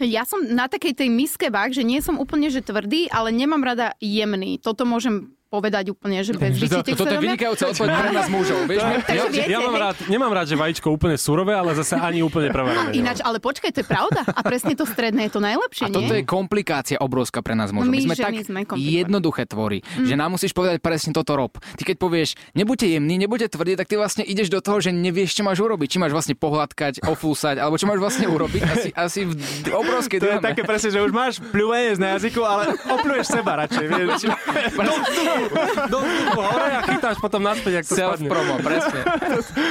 Ja 0.00 0.24
som 0.24 0.40
na 0.44 0.68
takej 0.68 1.04
tej 1.04 1.08
miske 1.12 1.52
váh, 1.52 1.68
že 1.68 1.84
nie 1.84 2.00
som 2.00 2.16
úplne 2.16 2.48
že 2.48 2.64
tvrdý, 2.64 3.12
ale 3.12 3.28
nemám 3.32 3.60
rada 3.64 3.92
jemný. 4.00 4.56
Toto 4.60 4.88
môžem 4.88 5.32
povedať 5.52 5.92
úplne, 5.92 6.24
že 6.24 6.32
bez 6.32 6.56
vyčitek 6.56 6.96
Toto 6.96 7.12
je 7.12 7.20
vynikajúca 7.20 7.64
odpoveď 7.76 7.90
pre 8.00 8.10
nás 8.16 8.26
mužov. 8.32 8.64
Vieš, 8.64 8.80
my, 8.80 8.94
Ja, 9.12 9.24
viete, 9.28 9.52
ja 9.52 9.58
mám 9.60 9.76
rád, 9.76 9.96
nemám 10.08 10.32
rád, 10.32 10.46
že 10.48 10.56
vajíčko 10.56 10.88
úplne 10.88 11.20
surové, 11.20 11.52
ale 11.52 11.76
zase 11.76 12.00
ani 12.00 12.24
úplne 12.24 12.48
prevarené. 12.48 12.96
Ináč, 12.96 13.20
ale 13.20 13.36
počkaj, 13.36 13.68
to 13.76 13.84
je 13.84 13.86
pravda. 13.86 14.24
A 14.24 14.40
presne 14.40 14.72
to 14.72 14.88
stredné 14.88 15.28
je 15.28 15.36
to 15.36 15.40
A 15.44 15.52
najlepšie, 15.52 15.84
toto 15.92 16.14
je 16.16 16.24
komplikácia 16.24 16.96
obrovská 16.96 17.44
pre 17.44 17.52
nás 17.52 17.68
mužov. 17.68 17.92
My 17.92 18.00
My 18.00 18.08
sme 18.08 18.16
tak 18.16 18.32
sme 18.40 18.60
jednoduché 18.80 19.44
tvory, 19.44 19.84
že 19.84 20.16
nám 20.16 20.32
musíš 20.40 20.56
povedať 20.56 20.80
presne 20.80 21.12
toto 21.12 21.36
rob. 21.36 21.52
Ty 21.76 21.82
keď 21.84 21.96
povieš, 22.00 22.40
nebuďte 22.56 22.88
jemný, 22.96 23.20
nebuďte 23.20 23.52
tvrdý, 23.52 23.76
tak 23.76 23.92
ty 23.92 24.00
vlastne 24.00 24.24
ideš 24.24 24.48
do 24.48 24.64
toho, 24.64 24.80
že 24.80 24.88
nevieš, 24.88 25.36
čo 25.36 25.44
máš 25.44 25.60
urobiť. 25.60 25.88
Či 25.92 25.98
máš 26.00 26.16
vlastne 26.16 26.32
pohľadkať, 26.32 27.04
ofúsať, 27.04 27.60
alebo 27.60 27.76
čo 27.76 27.84
máš 27.84 28.00
vlastne 28.00 28.26
urobiť. 28.30 28.62
Asi, 28.64 28.88
asi 28.96 29.20
v 29.28 29.68
obrovskej 29.68 30.18
To 30.22 30.28
je 30.38 30.40
také 30.40 30.62
presne, 30.64 30.94
že 30.94 31.00
už 31.04 31.12
máš 31.12 31.42
pľúvenie 31.52 32.00
na 32.00 32.16
jazyku, 32.16 32.40
ale 32.40 32.72
opľuješ 32.88 33.26
seba 33.28 33.60
radšej. 33.66 33.84
Vieš? 33.90 34.20
Do, 35.88 35.98
hore 36.38 36.70
a 36.70 36.80
chytáš 36.84 37.16
potom 37.18 37.42
naspäť, 37.42 37.82
ak 37.82 37.84
to 37.88 37.94
Self 37.94 38.18
spadne. 38.18 38.28
promo, 38.30 38.54
presne. 38.60 39.00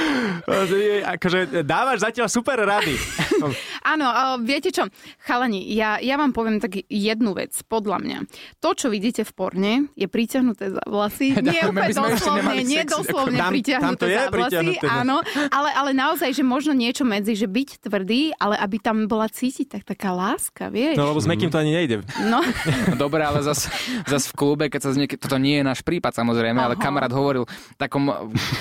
akože 1.16 1.40
dávaš 1.62 1.98
zatiaľ 2.02 2.28
super 2.28 2.58
rady. 2.60 2.94
Áno, 3.92 4.08
viete 4.40 4.72
čo, 4.72 4.88
chalani, 5.20 5.60
ja, 5.76 6.00
ja 6.00 6.16
vám 6.16 6.32
poviem 6.32 6.56
tak 6.56 6.80
jednu 6.88 7.36
vec, 7.36 7.52
podľa 7.68 7.98
mňa. 8.00 8.18
To, 8.64 8.72
čo 8.72 8.88
vidíte 8.88 9.28
v 9.28 9.32
porne, 9.36 9.72
je 9.92 10.08
priťahnuté 10.08 10.72
za 10.72 10.82
vlasy. 10.88 11.36
Nie 11.44 11.68
úplne 11.68 11.92
doslovne, 11.92 12.64
nie 12.64 12.82
doslovne 12.88 13.36
Tam- 13.36 13.52
tam 13.52 13.52
priťahnuté 13.52 14.04
je 14.08 14.16
za 14.16 14.30
vlasy, 14.32 14.66
no. 14.80 14.88
áno, 14.88 15.16
ale, 15.52 15.70
ale 15.76 15.90
naozaj, 15.92 16.32
že 16.32 16.40
možno 16.40 16.72
niečo 16.72 17.04
medzi, 17.04 17.36
že 17.36 17.44
byť 17.44 17.84
tvrdý, 17.84 18.32
ale 18.40 18.56
aby 18.56 18.76
tam 18.80 19.04
bola 19.04 19.28
cítiť 19.28 19.76
tak 19.78 19.82
taká 19.84 20.16
láska, 20.16 20.72
vieš? 20.72 20.96
No 20.96 21.12
lebo 21.12 21.20
s 21.20 21.28
Mekým 21.28 21.52
to 21.52 21.60
ani 21.60 21.76
nejde. 21.76 22.00
No, 22.24 22.40
Dobre, 23.02 23.20
ale 23.26 23.44
zas, 23.44 23.68
zas 24.08 24.24
v 24.30 24.34
klube, 24.34 24.72
keď 24.72 24.80
sa 24.80 24.90
z 24.96 25.04
niek- 25.04 25.20
toto 25.20 25.36
nie 25.36 25.60
je 25.60 25.64
náš 25.66 25.84
prípad 25.84 26.16
samozrejme, 26.16 26.56
ale 26.56 26.74
Aha. 26.78 26.82
kamarát 26.82 27.12
hovoril 27.12 27.44
v 27.44 27.76
takom 27.76 28.08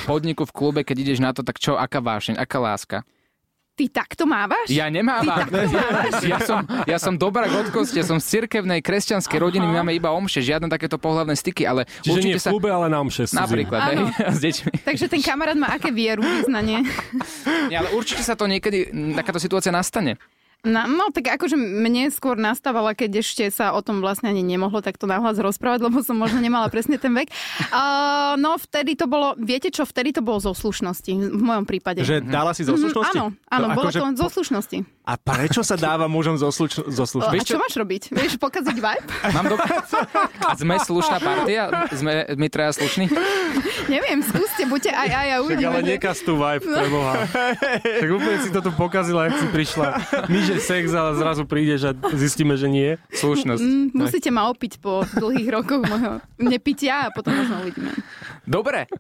podniku 0.03 0.43
v 0.43 0.51
klube, 0.51 0.79
keď 0.83 0.97
ideš 1.00 1.19
na 1.23 1.31
to, 1.31 1.45
tak 1.45 1.55
čo, 1.61 1.79
aká 1.79 2.03
vášeň, 2.03 2.35
aká 2.35 2.57
láska? 2.59 2.97
Ty 3.81 3.89
takto 3.89 4.29
mávaš? 4.29 4.69
Ja 4.69 4.93
nemávam. 4.93 5.25
Ty 5.25 5.50
takto 5.50 5.57
mávaš? 5.81 6.13
Ja 6.21 6.38
som, 6.45 6.59
ja 6.85 6.97
som 7.01 7.17
dobrá 7.17 7.50
od 7.50 7.73
kosti, 7.73 7.97
ja 7.97 8.05
som 8.05 8.21
z 8.21 8.38
cirkevnej 8.38 8.85
kresťanskej 8.85 9.38
rodiny, 9.41 9.65
my 9.65 9.81
máme 9.81 9.97
iba 9.97 10.13
omše, 10.13 10.45
žiadne 10.45 10.69
takéto 10.69 11.01
pohľavné 11.01 11.33
styky, 11.33 11.65
ale 11.65 11.89
Čiže 12.05 12.21
nie 12.21 12.38
určite 12.38 12.38
v 12.38 12.45
sa... 12.45 12.51
klube, 12.53 12.69
ale 12.69 12.85
na 12.93 13.01
omše. 13.01 13.25
Napríklad, 13.33 13.79
hej, 13.89 13.97
s 14.38 14.39
deťmi. 14.39 14.85
Takže 14.85 15.05
ten 15.09 15.21
kamarát 15.25 15.57
má 15.57 15.73
aké 15.73 15.89
vieru, 15.89 16.21
vyznanie? 16.21 16.85
Nie, 17.73 17.81
ale 17.81 17.89
určite 17.97 18.21
sa 18.21 18.38
to 18.38 18.45
niekedy, 18.45 18.93
takáto 19.17 19.41
situácia 19.41 19.73
nastane. 19.73 20.21
No, 20.62 20.86
no 20.86 21.10
tak 21.10 21.25
akože 21.32 21.58
mne 21.58 22.13
skôr 22.13 22.38
nastávala, 22.38 22.94
keď 22.94 23.25
ešte 23.25 23.50
sa 23.50 23.74
o 23.74 23.82
tom 23.82 23.98
vlastne 23.98 24.30
ani 24.30 24.46
nemohlo 24.46 24.77
takto 24.77 25.03
nahlas 25.03 25.36
rozprávať, 25.36 25.82
lebo 25.82 26.00
som 26.00 26.13
možno 26.13 26.38
nemala 26.38 26.70
presne 26.70 26.96
ten 26.96 27.10
vek. 27.10 27.34
Uh, 27.68 28.38
no 28.38 28.62
vtedy 28.62 28.94
to 28.94 29.10
bolo, 29.10 29.34
viete 29.36 29.68
čo, 29.68 29.84
vtedy 29.84 30.13
to 30.13 30.22
bolo 30.22 30.38
zo 30.38 30.53
slušnosti, 30.53 31.10
v 31.34 31.41
mojom 31.41 31.65
prípade. 31.65 32.06
Že 32.06 32.22
dala 32.24 32.53
si 32.53 32.62
zo 32.62 32.77
Mhm, 32.77 32.82
slušnosti? 32.84 33.18
Áno, 33.18 33.25
áno, 33.48 33.63
No, 33.63 33.74
bolo 33.74 33.89
akože 33.89 34.00
to 34.00 34.10
zo 34.15 34.27
slušnosti. 34.32 34.77
A 35.01 35.18
prečo 35.18 35.62
sa 35.62 35.74
dáva 35.74 36.06
mužom 36.06 36.38
zo, 36.38 36.48
sluč- 36.48 36.77
zo 36.80 37.03
A 37.03 37.10
slušnosti? 37.10 37.41
čo 37.44 37.58
máš 37.58 37.74
robiť? 37.74 38.13
Vieš 38.13 38.38
pokaziť 38.38 38.77
vibe? 38.77 39.10
Mám 39.34 39.46
do... 39.48 39.58
A 39.58 40.53
sme 40.53 40.77
slušná 40.77 41.18
partia? 41.18 41.89
Sme 41.89 42.30
my 42.32 42.48
traja 42.48 42.77
slušní? 42.77 43.10
Neviem, 43.88 44.22
skúste, 44.22 44.62
buďte 44.63 44.94
aj 44.94 45.10
aj 45.10 45.27
a 45.27 45.38
Tak 45.41 45.58
ale 45.60 45.82
nekaz 45.82 46.22
tu 46.22 46.38
vibe, 46.38 46.62
preboha. 46.62 47.13
Tak 48.01 48.10
úplne 48.10 48.38
si 48.39 48.50
to 48.50 48.62
tu 48.62 48.72
pokazila, 48.72 49.25
ak 49.25 49.36
si 49.36 49.48
prišla. 49.50 49.88
My, 50.30 50.39
že 50.51 50.62
sex, 50.62 50.91
ale 50.91 51.15
zrazu 51.15 51.43
prídeš 51.48 51.89
a 51.89 51.91
zistíme, 52.15 52.60
že 52.60 52.67
nie. 52.67 53.00
Slušnosť. 53.15 53.63
Mm, 53.63 53.86
musíte 53.96 54.29
ma 54.29 54.51
opiť 54.51 54.84
po 54.84 55.03
dlhých 55.08 55.50
rokoch 55.51 55.81
môjho 55.84 56.20
nepitia 56.39 57.08
a 57.08 57.13
potom 57.13 57.31
možno 57.34 57.63
uvidíme. 57.63 57.91
Dobre. 58.43 58.91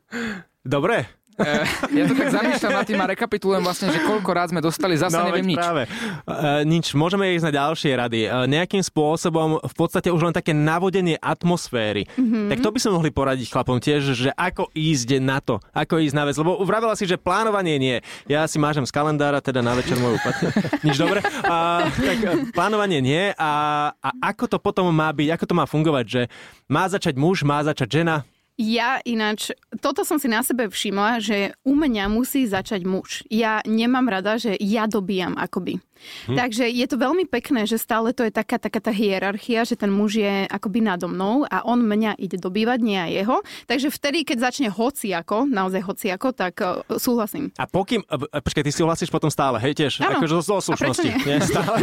Dobre. 0.61 1.20
Eh, 1.41 1.65
ja 1.97 2.03
to 2.05 2.13
tak 2.13 2.29
zamýšľam 2.29 2.71
nad 2.77 2.85
tým 2.85 2.99
a 3.01 3.05
rekapitulujem 3.09 3.63
vlastne, 3.65 3.87
že 3.89 3.99
koľko 4.05 4.29
rád 4.31 4.47
sme 4.53 4.61
dostali, 4.61 4.93
zase 4.95 5.17
No, 5.17 5.27
neviem 5.27 5.53
nič. 5.53 5.59
Práve. 5.59 5.89
Uh, 6.23 6.61
nič, 6.63 6.93
môžeme 6.93 7.33
ísť 7.33 7.45
na 7.49 7.53
ďalšie 7.53 7.91
rady. 7.97 8.19
Uh, 8.29 8.45
nejakým 8.45 8.81
spôsobom 8.81 9.59
v 9.59 9.75
podstate 9.75 10.13
už 10.13 10.21
len 10.29 10.33
také 10.33 10.53
navodenie 10.53 11.17
atmosféry. 11.19 12.05
Mm-hmm. 12.15 12.47
Tak 12.53 12.57
to 12.61 12.69
by 12.71 12.79
sme 12.79 12.91
mohli 12.95 13.09
poradiť 13.11 13.47
chlapom 13.49 13.77
tiež, 13.81 14.13
že 14.13 14.29
ako 14.33 14.69
ísť 14.71 15.19
na 15.19 15.41
to, 15.41 15.57
ako 15.73 15.99
ísť 15.99 16.15
na 16.15 16.23
vec. 16.29 16.35
Lebo 16.37 16.61
vravela 16.63 16.93
si, 16.95 17.09
že 17.09 17.17
plánovanie 17.17 17.75
nie. 17.81 17.97
Ja 18.29 18.45
si 18.45 18.61
mážem 18.61 18.85
z 18.85 18.93
kalendára, 18.93 19.41
teda 19.41 19.59
na 19.65 19.73
večer 19.73 19.97
moju 19.97 20.21
pat- 20.21 20.53
Nič 20.85 20.95
dobre. 20.95 21.19
Uh, 21.43 21.85
tak 21.89 22.17
plánovanie 22.53 23.01
nie. 23.01 23.33
A, 23.35 23.51
a 23.97 24.09
ako 24.21 24.45
to 24.47 24.57
potom 24.61 24.87
má 24.93 25.09
byť, 25.11 25.27
ako 25.33 25.45
to 25.49 25.53
má 25.57 25.65
fungovať, 25.65 26.05
že 26.07 26.21
má 26.69 26.87
začať 26.87 27.17
muž, 27.17 27.43
má 27.43 27.59
začať 27.65 28.01
žena, 28.01 28.23
Ja 28.61 29.01
ináč, 29.01 29.49
toto 29.81 30.05
som 30.05 30.21
si 30.21 30.29
na 30.29 30.45
sebe 30.45 30.69
všimla, 30.69 31.17
že 31.17 31.57
u 31.65 31.73
mňa 31.73 32.05
musí 32.13 32.45
začať 32.45 32.85
muž. 32.85 33.25
Ja 33.25 33.65
nemám 33.65 34.05
rada, 34.05 34.37
že 34.37 34.53
ja 34.61 34.85
dobíjam 34.85 35.33
akoby. 35.33 35.81
Hm. 36.27 36.37
Takže 36.37 36.65
je 36.69 36.85
to 36.87 36.95
veľmi 36.97 37.25
pekné, 37.27 37.65
že 37.65 37.77
stále 37.81 38.13
to 38.15 38.25
je 38.25 38.33
taká, 38.33 38.57
taká 38.57 38.79
tá 38.79 38.93
hierarchia, 38.93 39.65
že 39.65 39.75
ten 39.77 39.89
muž 39.89 40.21
je 40.21 40.45
akoby 40.47 40.83
nado 40.85 41.09
mnou 41.09 41.43
a 41.49 41.65
on 41.67 41.81
mňa 41.81 42.17
ide 42.21 42.37
dobývať, 42.39 42.79
nie 42.79 42.97
aj 42.97 43.11
jeho. 43.11 43.37
Takže 43.67 43.87
vtedy, 43.91 44.23
keď 44.23 44.37
začne 44.51 44.67
hociako, 44.71 45.49
naozaj 45.49 45.81
hociako, 45.83 46.31
tak 46.31 46.55
uh, 46.63 46.85
súhlasím. 46.95 47.51
A 47.59 47.67
pokým, 47.67 48.01
a, 48.07 48.15
a, 48.15 48.37
počkaj, 48.39 48.63
ty 48.63 48.71
si 48.71 48.81
hlasíš 48.81 49.11
potom 49.11 49.27
stále, 49.27 49.59
hej, 49.59 49.75
tiež, 49.75 50.01
Áno. 50.01 50.23
akože 50.23 50.33
zo, 50.39 50.57
zo 50.63 50.71
A 50.73 50.79
prečo 50.79 51.03
slušnosti. 51.03 51.09
nie? 51.09 51.25
Nie, 51.27 51.37
stále. 51.43 51.75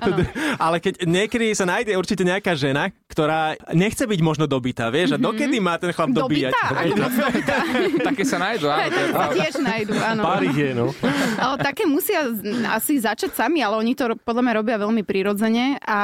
Ale 0.64 0.76
keď 0.80 1.04
niekedy 1.04 1.52
sa 1.52 1.68
nájde 1.68 1.94
určite 2.00 2.24
nejaká 2.24 2.56
žena, 2.56 2.88
ktorá 3.10 3.58
nechce 3.76 4.08
byť 4.08 4.20
možno 4.24 4.48
dobitá, 4.48 4.88
vieš, 4.88 5.14
a 5.14 5.18
dokedy 5.20 5.60
má 5.60 5.76
ten 5.76 5.92
chlap 5.92 6.10
dobíjať? 6.14 6.52
Dobitá? 6.96 7.56
Také 8.08 8.22
sa 8.24 8.40
nájdú, 8.40 8.66
áno, 8.72 8.88
tiež 9.36 9.60
nájdu, 9.60 9.92
áno. 10.00 10.22
Pár 10.24 10.42
ich 10.46 10.56
je, 10.56 10.70
no. 10.72 10.88
Ale 11.36 11.54
také 11.60 11.84
musia 11.84 12.32
asi 12.72 12.96
začať 12.96 13.19
sami, 13.28 13.60
ale 13.60 13.76
oni 13.76 13.92
to 13.92 14.16
podľa 14.24 14.42
mňa 14.48 14.54
robia 14.56 14.80
veľmi 14.80 15.04
prirodzene 15.04 15.76
a 15.84 16.00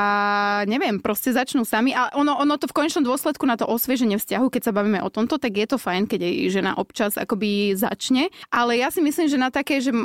neviem, 0.69 1.01
proste 1.01 1.33
začnú 1.33 1.65
sami 1.65 1.97
a 1.97 2.13
ono, 2.13 2.37
ono 2.37 2.61
to 2.61 2.69
v 2.69 2.77
konečnom 2.77 3.09
dôsledku 3.09 3.49
na 3.49 3.57
to 3.57 3.65
osvieženie 3.65 4.21
vzťahu, 4.21 4.53
keď 4.53 4.63
sa 4.69 4.77
bavíme 4.77 5.01
o 5.01 5.09
tomto, 5.09 5.41
tak 5.41 5.57
je 5.57 5.65
to 5.65 5.81
fajn, 5.81 6.05
keď 6.05 6.21
aj 6.29 6.35
žena 6.53 6.73
občas 6.77 7.17
akoby 7.17 7.73
začne, 7.73 8.29
ale 8.53 8.77
ja 8.77 8.93
si 8.93 9.01
myslím, 9.01 9.33
že 9.33 9.41
na 9.41 9.49
také, 9.49 9.81
že 9.81 9.97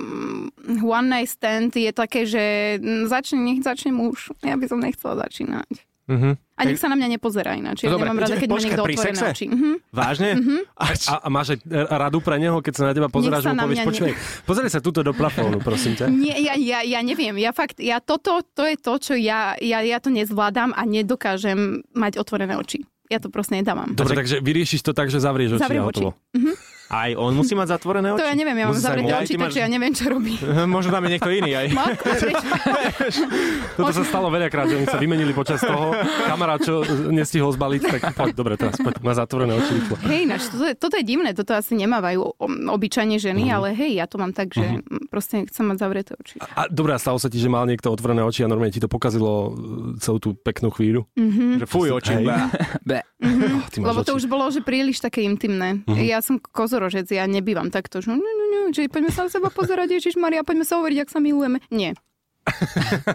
one 0.79 1.07
night 1.11 1.35
stand 1.35 1.75
je 1.75 1.91
také, 1.91 2.23
že 2.23 2.77
začne, 3.11 3.43
nech 3.43 3.59
začne 3.59 3.91
muž. 3.91 4.31
Ja 4.45 4.55
by 4.55 4.65
som 4.71 4.79
nechcela 4.79 5.19
začínať. 5.27 5.91
Mhm. 6.07 6.31
A 6.61 6.63
nech 6.63 6.77
sa 6.77 6.85
na 6.85 6.95
mňa 6.95 7.07
nepozerá 7.11 7.51
ináč. 7.53 7.81
Ja 7.81 7.89
No 7.89 7.97
dobre, 7.97 8.05
nemám 8.05 8.21
rada, 8.21 8.35
keď 8.35 8.47
počkaj, 8.47 8.63
niekto 8.63 8.83
otvorené 8.83 9.17
sexe? 9.17 9.25
oči. 9.27 9.45
Mhm. 9.47 9.69
Vážne? 9.89 10.29
A, 10.77 10.85
a 11.17 11.27
máš 11.27 11.47
aj 11.51 11.59
radu 11.89 12.17
pre 12.19 12.37
neho, 12.37 12.57
keď 12.57 12.73
sa 12.73 12.83
na 12.85 12.93
teba 12.93 13.07
pozeráš, 13.07 13.41
že 13.41 13.49
mu 13.49 13.59
povieš, 13.59 13.81
ne- 13.99 14.17
pozri 14.43 14.67
sa 14.67 14.79
túto 14.79 15.01
do 15.01 15.11
plafónu, 15.11 15.57
prosím 15.59 15.93
ťa. 15.93 16.05
Nie, 16.07 16.37
ja, 16.37 16.53
ja, 16.53 16.79
ja 16.81 16.99
neviem. 16.99 17.33
Ja 17.35 17.49
fakt, 17.49 17.77
ja 17.77 17.97
toto, 17.97 18.45
to 18.45 18.63
je 18.63 18.75
to, 18.75 18.93
čo 18.95 19.13
ja, 19.13 19.57
ja, 19.57 19.81
ja 19.81 19.97
to 19.97 20.07
nezvládam 20.07 20.71
a 20.71 20.81
nedokážem 20.83 21.81
mať 21.91 22.15
otvorené 22.15 22.53
oči. 22.53 22.85
Ja 23.07 23.17
to 23.17 23.27
proste 23.27 23.55
nedávam. 23.55 23.91
Dobre, 23.91 24.15
takže 24.15 24.39
vyriešiš 24.39 24.81
to 24.81 24.91
tak, 24.91 25.07
že 25.07 25.19
zavrieš 25.19 25.57
oči 25.57 25.61
Zavriem 25.61 25.83
a 25.83 25.89
oči. 25.89 25.99
hotovo. 25.99 26.09
Aj 26.91 27.07
on 27.13 27.31
musí 27.33 27.53
mať 27.53 27.71
zatvorené 27.71 28.11
oči? 28.11 28.19
To 28.19 28.27
ja 28.27 28.35
neviem, 28.35 28.51
ja 28.53 28.67
mám 28.67 28.75
zavreté 28.75 29.13
oči, 29.15 29.33
máš- 29.33 29.43
takže 29.47 29.59
ja 29.59 29.69
neviem, 29.69 29.91
čo 29.91 30.05
robí. 30.07 30.35
Možno 30.67 30.91
tam 30.91 31.01
je 31.01 31.11
niekto 31.11 31.31
iný 31.31 31.51
aj. 31.53 31.67
Toto 33.73 33.91
sa 33.91 34.03
stalo 34.03 34.27
veľakrát, 34.27 34.67
že 34.67 34.75
oni 34.75 34.85
sa 34.85 34.97
vymenili 34.97 35.31
počas 35.31 35.59
toho. 35.59 35.95
Kamarát, 36.25 36.59
čo 36.59 36.83
nestihol 37.07 37.51
zbaliť, 37.51 37.81
tak 37.89 38.11
poď, 38.11 38.31
dobre, 38.33 38.53
teraz 38.55 38.75
poď, 38.75 38.99
má 38.99 39.13
zatvorené 39.13 39.53
oči 39.53 39.71
rýchlo. 39.73 39.95
Hej, 40.03 40.19
ináč, 40.21 40.41
toto, 40.47 40.65
je, 40.65 40.73
toto 40.75 40.95
je 40.95 41.03
divné, 41.03 41.29
toto 41.31 41.51
asi 41.53 41.73
nemávajú 41.75 42.19
obyčajne 42.67 43.17
ženy, 43.17 43.43
Mhm. 43.43 43.53
ale 43.53 43.67
hej, 43.71 43.91
ja 43.95 44.05
to 44.05 44.17
mám 44.17 44.31
tak, 44.31 44.51
že 44.51 44.61
mm, 44.77 45.07
proste 45.07 45.45
chcem 45.45 45.63
mať 45.63 45.77
zavreté 45.79 46.11
oči. 46.13 46.35
A 46.51 46.67
dobre, 46.67 46.91
a 46.91 46.99
stalo 46.99 47.17
sa 47.17 47.27
ti, 47.27 47.37
že 47.37 47.47
mal 47.47 47.63
niekto 47.63 47.87
otvorené 47.87 48.21
oči 48.21 48.43
a 48.43 48.47
normálne 48.47 48.69
ti 48.69 48.79
to 48.79 48.87
pokazilo 48.87 49.31
e, 49.31 49.51
celú 49.97 50.19
tú 50.19 50.35
peknú 50.35 50.69
chvíľu? 50.69 51.07
Že 51.57 51.65
fuj 51.65 51.87
oči. 51.93 52.13
Hej. 52.13 52.25
bá. 52.25 52.37
Be. 52.81 52.99
Oh, 53.21 53.65
ty 53.67 53.77
máš 53.77 53.87
Lebo 53.87 54.01
to 54.01 54.11
oči. 54.11 54.17
už 54.17 54.25
bolo, 54.27 54.45
že 54.47 54.59
príliš 54.59 54.99
také 54.99 55.21
intimné. 55.21 55.81
Mhm. 55.83 56.01
Ja 56.01 56.19
som 56.19 56.37
kozorožec, 56.81 57.05
ja 57.13 57.29
nebývam 57.29 57.69
takto, 57.69 58.01
že, 58.01 58.09
no, 58.09 58.17
no, 58.17 58.45
no, 58.49 58.59
že 58.73 58.89
poďme 58.89 59.13
sa 59.13 59.29
na 59.29 59.29
seba 59.29 59.53
pozerať, 59.53 60.01
Ježiš 60.01 60.17
Maria, 60.17 60.41
poďme 60.41 60.65
sa 60.65 60.81
hovoriť, 60.81 60.97
ak 61.05 61.09
sa 61.13 61.21
milujeme. 61.21 61.61
Nie. 61.69 61.93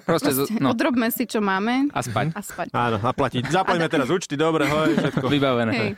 Proste, 0.07 0.31
z- 0.31 0.55
no, 0.63 0.71
Odrobme 0.71 1.11
si, 1.11 1.27
čo 1.27 1.43
máme 1.43 1.91
a 1.91 1.99
spať. 1.99 2.31
a 2.31 2.41
spať. 2.47 2.69
Áno, 2.71 3.03
a 3.03 3.11
platiť. 3.11 3.51
Zapoďme 3.51 3.91
teraz 3.91 4.07
účty, 4.07 4.39
dobre, 4.39 4.71
hoj, 4.71 4.95
všetko. 5.03 5.27
Vybavené. 5.27 5.73
Hej. 5.75 5.91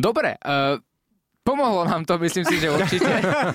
Dobre, 0.00 0.40
uh, 0.40 0.80
pomohlo 1.44 1.84
nám 1.84 2.02
to, 2.02 2.16
myslím 2.18 2.42
si, 2.42 2.56
že 2.56 2.72
určite. 2.72 3.06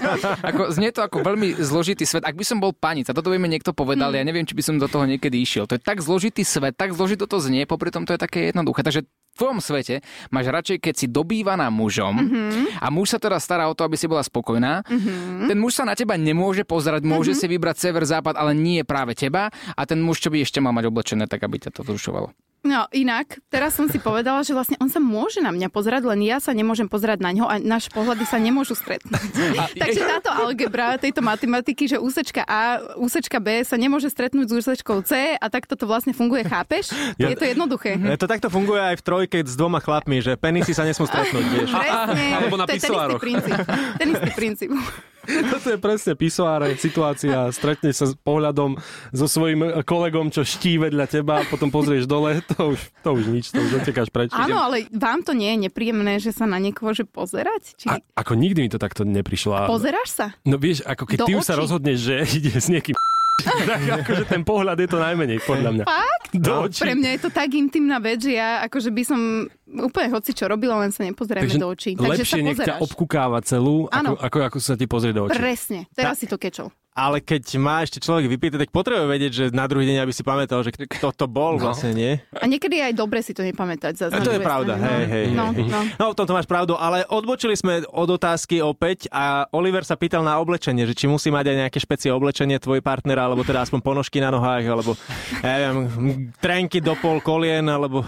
ako, 0.49 0.69
znie 0.71 0.89
to 0.89 1.01
ako 1.01 1.19
veľmi 1.19 1.57
zložitý 1.57 2.05
svet. 2.05 2.21
Ak 2.21 2.33
by 2.33 2.45
som 2.45 2.57
bol 2.57 2.71
panica, 2.71 3.11
toto 3.11 3.27
by 3.27 3.35
mi 3.35 3.49
niekto 3.49 3.73
povedal, 3.73 4.13
ja 4.13 4.21
neviem, 4.21 4.45
či 4.45 4.53
by 4.53 4.61
som 4.61 4.75
do 4.77 4.85
toho 4.85 5.03
niekedy 5.03 5.35
išiel. 5.35 5.65
To 5.65 5.73
je 5.73 5.81
tak 5.81 5.99
zložitý 5.99 6.41
svet, 6.41 6.73
tak 6.73 6.93
zložito 6.93 7.25
to 7.25 7.37
znie, 7.39 7.65
popri 7.65 7.89
tom 7.89 8.05
to 8.05 8.13
je 8.13 8.21
také 8.21 8.39
jednoduché. 8.47 8.79
Takže 8.79 9.03
v 9.03 9.37
tvojom 9.37 9.59
svete 9.59 10.03
máš 10.29 10.45
radšej, 10.47 10.77
keď 10.79 10.93
si 10.95 11.07
dobývaná 11.07 11.67
mužom 11.69 12.11
Mhm. 12.13 12.77
a 12.77 12.87
muž 12.89 13.09
sa 13.09 13.17
teda 13.17 13.39
stará 13.39 13.65
o 13.65 13.73
to, 13.73 13.81
aby 13.81 13.95
si 13.95 14.03
bola 14.03 14.19
spokojná. 14.19 14.83
Ten 15.47 15.55
muž 15.55 15.73
sa 15.73 15.83
na 15.83 15.95
teba 15.95 16.13
nemôže 16.13 16.61
pozerať, 16.61 17.01
môže 17.03 17.31
Mhm. 17.31 17.39
si 17.39 17.45
vybrať 17.47 17.75
sever, 17.79 18.03
západ, 18.03 18.35
ale 18.35 18.51
nie 18.51 18.83
práve 18.83 19.15
teba 19.15 19.47
a 19.49 19.81
ten 19.87 19.97
muž, 19.97 20.19
čo 20.19 20.27
by 20.27 20.43
ešte 20.43 20.59
mal 20.59 20.75
mať 20.75 20.85
oblečené, 20.87 21.23
tak 21.25 21.39
aby 21.41 21.55
ťa 21.57 21.71
to 21.71 21.81
vzrušovalo. 21.81 22.35
No 22.59 22.91
inak, 22.91 23.39
teraz 23.47 23.79
som 23.79 23.87
si 23.87 23.95
povedala, 23.97 24.43
že 24.43 24.51
vlastne 24.51 24.75
on 24.83 24.91
sa 24.91 24.99
môže 24.99 25.39
na 25.39 25.47
mňa 25.47 25.71
pozerať, 25.71 26.03
len 26.03 26.27
ja 26.27 26.43
sa 26.43 26.51
nemôžem 26.51 26.91
pozerať 26.91 27.23
na 27.23 27.31
ňo 27.31 27.47
a 27.47 27.55
naše 27.55 27.87
pohľady 27.87 28.27
sa 28.27 28.35
nemôžu 28.35 28.75
stretnúť. 28.75 29.15
Takže 29.81 30.01
táto 30.03 30.27
algebra 30.27 30.99
tejto 30.99 31.23
matematiky, 31.23 31.87
že 31.87 31.95
úsečka 31.95 32.43
A, 32.43 32.83
úsečka 32.99 33.39
B 33.39 33.63
sa 33.63 33.79
nemôže 33.79 34.11
stretnúť 34.11 34.51
s 34.51 34.53
úsečkou 34.59 34.99
C 35.07 35.39
a 35.39 35.45
takto 35.47 35.79
to 35.79 35.87
vlastne 35.87 36.11
funguje, 36.11 36.43
chápeš? 36.43 36.91
Ja- 37.15 37.31
Je 37.31 37.39
to 37.39 37.47
jednoduché. 37.47 37.95
E, 37.95 38.19
To 38.19 38.27
takto 38.27 38.51
funguje 38.51 38.83
aj 38.83 38.95
v 38.99 39.03
trojke 39.07 39.37
s 39.39 39.55
dvoma 39.55 39.79
chlapmi, 39.79 40.19
že 40.19 40.35
penisy 40.35 40.75
sa 40.75 40.83
nesmú 40.83 41.07
stretnúť, 41.07 41.45
vieš. 41.47 41.71
Presne, 41.71 42.25
Alebo 42.35 42.59
na 42.59 42.67
to 42.67 42.75
je 42.75 42.83
ten 42.83 42.91
istý 42.91 43.15
princíp. 43.23 43.55
Ten 43.95 44.07
istý 44.11 44.29
princíp. 44.35 44.69
Toto 45.53 45.67
je 45.69 45.77
presne 45.77 46.13
pisoáre, 46.13 46.73
situácia. 46.75 47.49
Stretneš 47.49 47.95
sa 47.95 48.05
s 48.09 48.15
pohľadom 48.15 48.75
so 49.09 49.25
svojím 49.25 49.83
kolegom, 49.83 50.29
čo 50.29 50.41
ští 50.41 50.77
vedľa 50.79 51.05
teba 51.05 51.41
a 51.41 51.47
potom 51.47 51.69
pozrieš 51.69 52.05
dole. 52.05 52.41
To 52.51 52.73
už, 52.73 52.79
to 52.99 53.09
už 53.13 53.23
nič, 53.27 53.45
to 53.49 53.59
už 53.59 53.81
utekáš 53.81 54.09
preč. 54.09 54.29
Áno, 54.31 54.57
ale 54.57 54.89
vám 54.89 55.21
to 55.21 55.31
nie 55.31 55.53
je 55.53 55.69
nepríjemné, 55.69 56.17
že 56.17 56.31
sa 56.31 56.43
na 56.43 56.57
niekoho 56.57 56.91
že 56.91 57.05
pozerať? 57.05 57.77
Či... 57.77 57.85
A, 57.87 57.97
ako 58.15 58.33
nikdy 58.33 58.65
mi 58.65 58.69
to 58.69 58.77
takto 58.77 59.03
neprišlo. 59.03 59.53
A- 59.55 59.69
Pozeráš 59.69 60.09
sa? 60.11 60.25
No 60.43 60.57
vieš, 60.57 60.81
ako 60.83 61.03
keď 61.05 61.17
Do 61.19 61.25
ty 61.25 61.31
už 61.35 61.45
sa 61.45 61.53
očí. 61.53 61.61
rozhodneš, 61.61 61.99
že 62.01 62.15
ide 62.41 62.53
s 62.53 62.67
niekým 62.67 62.95
tak 63.69 63.81
akože 64.03 64.23
ten 64.25 64.41
pohľad 64.45 64.77
je 64.79 64.89
to 64.89 64.97
najmenej, 64.97 65.39
podľa 65.43 65.69
mňa. 65.75 65.83
Fakt? 65.85 66.31
Do 66.33 66.53
očí. 66.69 66.81
Pre 66.85 66.93
mňa 66.95 67.09
je 67.17 67.19
to 67.25 67.29
tak 67.33 67.49
intimná 67.53 67.97
vec, 67.97 68.21
že 68.21 68.37
ja 68.37 68.61
akože 68.65 68.89
by 68.93 69.03
som 69.05 69.19
úplne 69.69 70.09
hoci 70.13 70.31
čo 70.33 70.45
robila, 70.49 70.79
len 70.81 70.89
sa 70.93 71.05
nepozrieme 71.05 71.45
Takže 71.45 71.59
do 71.59 71.67
očí. 71.69 71.91
Takže 71.97 72.23
lepšie 72.23 72.41
sa 72.41 72.45
nech 72.45 72.59
ťa 72.59 72.75
obkukáva 72.81 73.39
celú, 73.43 73.89
ako, 73.89 74.13
ako, 74.17 74.37
ako 74.53 74.57
sa 74.61 74.73
ti 74.79 74.85
pozrie 74.85 75.11
do 75.11 75.25
očí. 75.27 75.37
Presne, 75.37 75.89
teraz 75.91 76.21
si 76.21 76.25
to 76.25 76.39
kečol. 76.39 76.71
Ale 76.91 77.23
keď 77.23 77.55
má 77.55 77.79
ešte 77.81 78.01
človek 78.01 78.27
vypýtať, 78.27 78.67
tak 78.67 78.71
potrebuje 78.75 79.07
vedieť, 79.07 79.31
že 79.31 79.43
na 79.55 79.69
druhý 79.69 79.87
deň, 79.87 80.03
aby 80.03 80.11
si 80.11 80.19
pamätal, 80.19 80.59
že 80.61 80.73
kto 80.73 81.15
to 81.15 81.25
bol 81.25 81.55
No. 81.55 81.71
vlastne, 81.71 81.95
nie? 81.95 82.19
A 82.35 82.43
niekedy 82.43 82.81
je 82.81 82.91
aj 82.91 82.93
dobre 82.97 83.23
si 83.23 83.31
to 83.31 83.39
nepamätať. 83.45 83.93
Zase 83.95 84.13
A 84.13 84.19
na 84.19 84.25
to 84.25 84.35
je 84.35 84.41
pravda, 84.41 84.73
strane, 84.75 84.89
hej, 84.89 85.05
hej, 85.07 85.25
no. 85.31 85.45
hej. 85.55 85.65
No, 85.69 85.79
no. 85.85 86.05
V 86.11 86.17
tomto 86.17 86.33
máš 86.35 86.49
pravdu, 86.49 86.75
ale 86.75 87.07
odbočili 87.07 87.55
sme 87.55 87.87
od 87.87 88.09
otázky 88.09 88.59
opäť 88.59 89.07
a 89.09 89.47
Oliver 89.55 89.87
sa 89.87 89.95
pýtal 89.95 90.27
na 90.27 90.41
oblečenie, 90.43 90.83
že 90.83 90.97
či 90.97 91.07
musí 91.07 91.31
mať 91.31 91.45
aj 91.47 91.57
nejaké 91.67 91.79
špecie 91.79 92.09
oblečenie 92.11 92.59
tvoj 92.59 92.83
partner, 92.83 93.15
alebo 93.21 93.47
teda 93.47 93.63
aspoň 93.63 93.79
ponožky 93.79 94.19
na 94.19 94.33
nohách, 94.33 94.65
alebo 94.67 94.97
ja 95.39 95.55
neviem, 95.55 95.79
trenky 96.43 96.83
do 96.83 96.99
pol 96.99 97.23
kolien, 97.23 97.63
alebo... 97.69 98.03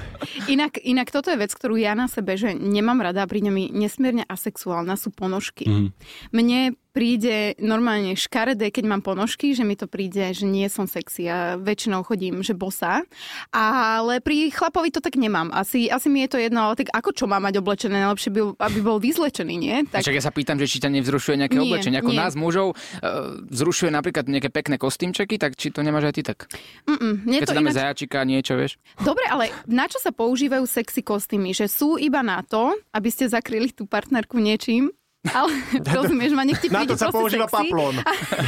Inak, 0.51 0.83
inak 0.83 1.07
toto 1.09 1.31
je 1.31 1.39
vec, 1.39 1.53
ktorú 1.55 1.79
ja 1.79 1.95
na 1.95 2.11
sebe, 2.11 2.35
že 2.35 2.51
nemám 2.51 2.99
rada 2.99 3.23
a 3.23 3.29
príde 3.29 3.47
mi 3.47 3.71
nesmierne 3.71 4.27
asexuálna, 4.27 4.99
sú 4.99 5.15
ponožky. 5.15 5.69
Mhm. 5.69 5.87
Mne 6.33 6.59
príde 6.91 7.55
normálne 7.57 8.13
škaredé, 8.19 8.69
keď 8.69 8.83
mám 8.87 9.01
ponožky, 9.01 9.55
že 9.55 9.63
mi 9.63 9.79
to 9.79 9.87
príde, 9.87 10.35
že 10.35 10.43
nie 10.43 10.67
som 10.67 10.85
sexy 10.85 11.27
a 11.31 11.55
väčšinou 11.55 12.03
chodím, 12.03 12.43
že 12.43 12.51
bosa. 12.51 13.03
Ale 13.51 14.19
pri 14.19 14.51
chlapovi 14.51 14.91
to 14.91 14.99
tak 14.99 15.15
nemám. 15.15 15.49
Asi, 15.55 15.87
asi 15.87 16.11
mi 16.11 16.23
je 16.27 16.35
to 16.35 16.37
jedno, 16.37 16.67
ale 16.67 16.75
tak 16.75 16.91
ako 16.91 17.15
čo 17.15 17.25
má 17.27 17.39
mať 17.39 17.63
oblečené? 17.63 18.03
Najlepšie 18.03 18.31
by, 18.31 18.41
aby 18.59 18.79
bol 18.83 18.99
vyzlečený, 18.99 19.55
nie? 19.55 19.75
Tak... 19.87 20.03
Však 20.03 20.17
ja 20.19 20.23
sa 20.23 20.35
pýtam, 20.35 20.59
že 20.59 20.67
či 20.67 20.83
ťa 20.83 20.91
nevzrušuje 20.91 21.35
nejaké 21.39 21.57
Nie, 21.57 21.65
oblečenie. 21.65 21.97
Ako 22.03 22.11
nie. 22.11 22.19
nás 22.19 22.35
mužov 22.35 22.75
uh, 22.75 23.39
zrušuje 23.49 23.89
napríklad 23.89 24.27
nejaké 24.27 24.51
pekné 24.51 24.75
kostýmčeky, 24.75 25.39
tak 25.39 25.55
či 25.55 25.71
to 25.71 25.81
nemáš 25.81 26.11
aj 26.11 26.15
ty 26.19 26.23
tak? 26.27 26.51
mm, 26.85 27.23
mne 27.23 27.37
Keď 27.39 27.47
to 27.47 27.57
dáme 27.57 27.71
ináč... 27.71 27.79
zajačika, 27.79 28.17
niečo, 28.27 28.53
vieš? 28.59 28.75
Dobre, 28.99 29.25
ale 29.31 29.49
na 29.65 29.87
čo 29.87 29.97
sa 30.03 30.11
používajú 30.11 30.67
sexy 30.67 31.01
kostýmy? 31.01 31.55
Že 31.55 31.65
sú 31.71 31.89
iba 31.95 32.19
na 32.19 32.43
to, 32.43 32.75
aby 32.91 33.07
ste 33.07 33.31
zakryli 33.31 33.71
tú 33.71 33.87
partnerku 33.87 34.37
niečím? 34.37 34.91
Ale 35.29 35.53
rozumieš 36.01 36.33
ma, 36.33 36.41
nech 36.41 36.57
ti 36.57 36.65
Na 36.73 36.81
to 36.81 36.97
sa 36.97 37.13
používa 37.13 37.45
sexy. 37.45 37.69
paplón. 37.69 37.93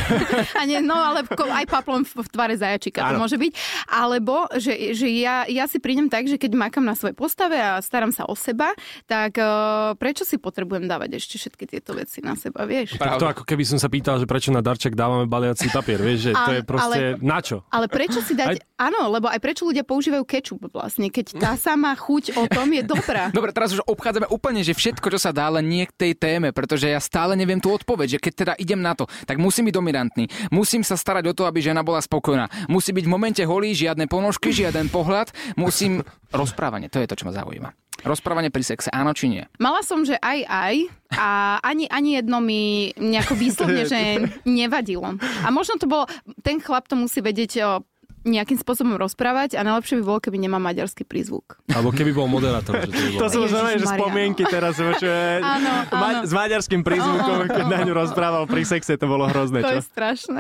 A 0.59 0.65
nie, 0.65 0.81
no 0.81 0.97
ale 0.97 1.21
aj 1.29 1.65
paplom 1.69 2.01
v, 2.01 2.25
v 2.25 2.29
tvare 2.33 2.57
zajačika 2.57 3.05
to 3.05 3.13
Áno. 3.13 3.21
môže 3.21 3.37
byť. 3.37 3.53
Alebo, 3.93 4.49
že, 4.57 4.97
že 4.97 5.05
ja, 5.13 5.45
ja 5.45 5.69
si 5.69 5.77
prídem 5.77 6.09
tak, 6.09 6.25
že 6.25 6.41
keď 6.41 6.57
makám 6.57 6.81
na 6.81 6.97
svojej 6.97 7.13
postave 7.13 7.61
a 7.61 7.77
starám 7.77 8.09
sa 8.09 8.25
o 8.25 8.33
seba, 8.33 8.73
tak 9.05 9.37
uh, 9.37 9.93
prečo 10.01 10.25
si 10.25 10.41
potrebujem 10.41 10.89
dávať 10.89 11.21
ešte 11.21 11.37
všetky 11.37 11.69
tieto 11.69 11.93
veci 11.93 12.25
na 12.25 12.33
seba, 12.33 12.65
vieš? 12.65 12.97
Tak 12.97 13.21
to 13.21 13.29
ako 13.29 13.43
keby 13.45 13.63
som 13.69 13.77
sa 13.77 13.85
pýtal, 13.85 14.17
že 14.17 14.25
prečo 14.25 14.49
na 14.49 14.65
darček 14.65 14.97
dávame 14.97 15.29
baliaci 15.29 15.69
papier, 15.69 16.01
vieš, 16.01 16.29
že 16.29 16.31
to 16.33 16.51
je 16.57 16.61
proste 16.65 17.03
ale- 17.13 17.21
na 17.21 17.37
čo? 17.37 17.61
Ale 17.69 17.85
prečo 17.85 18.17
si 18.25 18.33
dať... 18.33 18.65
Áno, 18.81 19.13
lebo 19.13 19.29
aj 19.29 19.39
prečo 19.39 19.63
ľudia 19.63 19.85
používajú 19.85 20.25
kečup 20.25 20.65
vlastne, 20.73 21.13
keď 21.13 21.37
tá 21.37 21.53
sama 21.53 21.93
chuť 21.93 22.35
o 22.35 22.49
tom 22.49 22.67
je 22.73 22.81
dobrá. 22.81 23.29
Dobre, 23.29 23.53
teraz 23.53 23.71
už 23.77 23.85
obchádzame 23.85 24.27
úplne, 24.27 24.65
že 24.65 24.73
všetko, 24.73 25.07
čo 25.13 25.19
sa 25.21 25.31
dá, 25.31 25.47
len 25.53 25.69
nie 25.69 25.85
k 25.87 25.93
tej 25.93 26.11
téme, 26.17 26.49
pretože 26.63 26.87
ja 26.87 27.03
stále 27.03 27.35
neviem 27.35 27.59
tú 27.59 27.75
odpoveď, 27.75 28.15
že 28.15 28.21
keď 28.23 28.33
teda 28.39 28.53
idem 28.55 28.79
na 28.79 28.95
to, 28.95 29.03
tak 29.27 29.35
musím 29.35 29.67
byť 29.67 29.75
dominantný. 29.75 30.31
Musím 30.47 30.87
sa 30.87 30.95
starať 30.95 31.27
o 31.27 31.35
to, 31.35 31.43
aby 31.43 31.59
žena 31.59 31.83
bola 31.83 31.99
spokojná. 31.99 32.47
Musí 32.71 32.95
byť 32.95 33.03
v 33.03 33.11
momente 33.11 33.43
holý, 33.43 33.75
žiadne 33.75 34.07
ponožky, 34.07 34.55
žiaden 34.55 34.87
pohľad. 34.87 35.35
Musím... 35.59 36.07
Rozprávanie, 36.31 36.87
to 36.87 37.03
je 37.03 37.11
to, 37.11 37.19
čo 37.19 37.27
ma 37.27 37.35
zaujíma. 37.35 37.75
Rozprávanie 38.07 38.51
pri 38.51 38.63
sexe, 38.63 38.87
áno 38.91 39.11
či 39.11 39.27
nie? 39.27 39.43
Mala 39.59 39.83
som, 39.83 40.07
že 40.07 40.15
aj 40.19 40.39
aj 40.47 40.75
a 41.13 41.59
ani, 41.61 41.87
ani 41.87 42.19
jedno 42.19 42.39
mi 42.39 42.91
nejako 42.95 43.35
výslovne, 43.35 43.83
že 43.91 44.23
nevadilo. 44.47 45.19
A 45.43 45.47
možno 45.51 45.75
to 45.75 45.87
bolo, 45.87 46.07
ten 46.39 46.63
chlap 46.63 46.87
to 46.87 46.95
musí 46.95 47.19
vedieť 47.19 47.83
nejakým 48.23 48.55
spôsobom 48.55 48.95
rozprávať 48.95 49.55
a 49.55 49.61
najlepšie 49.61 49.99
by 49.99 50.03
bolo, 50.03 50.19
keby 50.19 50.37
nemá 50.39 50.57
maďarský 50.57 51.03
prízvuk. 51.03 51.59
Alebo 51.67 51.91
keby 51.91 52.11
bol 52.11 52.25
moderátor, 52.25 52.79
že 52.81 52.89
to 52.89 52.95
by. 52.95 53.19
To 53.19 53.27
sú 53.27 53.37
už 53.43 53.51
že 53.51 53.85
spomienky 53.85 54.43
teraz, 54.43 54.75
čo 54.75 55.05
je, 55.05 55.27
Áno, 55.39 55.71
Ma- 55.91 56.19
áno. 56.19 56.25
s 56.25 56.31
maďarským 56.31 56.81
prízvukom, 56.81 57.45
keď 57.45 57.65
na 57.65 57.79
ňu 57.83 57.93
rozprával 57.93 58.43
pri 58.45 58.63
sexe, 58.63 58.95
to 58.95 59.05
bolo 59.05 59.27
hrozné, 59.27 59.59
To 59.59 59.69
čo? 59.69 59.75
je 59.75 59.83
strašné. 59.83 60.39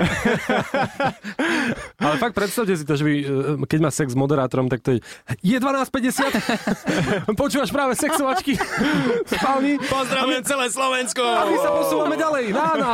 Ale 1.97 2.15
fakt 2.17 2.33
predstavte 2.33 2.73
si 2.73 2.83
to, 2.83 2.95
že 2.95 3.03
vy, 3.03 3.13
e, 3.19 3.25
keď 3.63 3.79
má 3.79 3.91
sex 3.91 4.11
s 4.11 4.17
moderátorom, 4.17 4.67
tak 4.67 4.79
to 4.79 4.95
je 4.95 4.99
je 5.43 5.57
12.50, 5.57 7.35
počúvaš 7.41 7.69
práve 7.69 7.93
sexovačky 7.93 8.55
v 8.55 9.29
spálni 9.29 9.75
Pozdravujem 9.77 10.43
celé 10.43 10.65
Slovensko! 10.67 11.21
a 11.21 11.43
my 11.43 11.57
sa 11.57 11.69
posúvame 11.69 12.15
ďalej, 12.15 12.43
na, 12.51 12.67
na. 12.73 12.91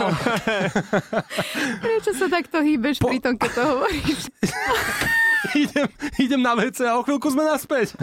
Prečo 1.79 2.11
sa 2.13 2.25
takto 2.27 2.59
hýbeš 2.59 2.97
pri 2.99 3.19
tom, 3.19 3.35
keď 3.35 3.51
to 3.51 3.63
hovoríš? 3.63 4.19
idem, 5.55 5.87
idem 6.19 6.41
na 6.41 6.53
WC 6.55 6.87
a 6.87 6.99
o 6.99 7.05
chvíľku 7.05 7.31
sme 7.31 7.47
naspäť. 7.47 7.95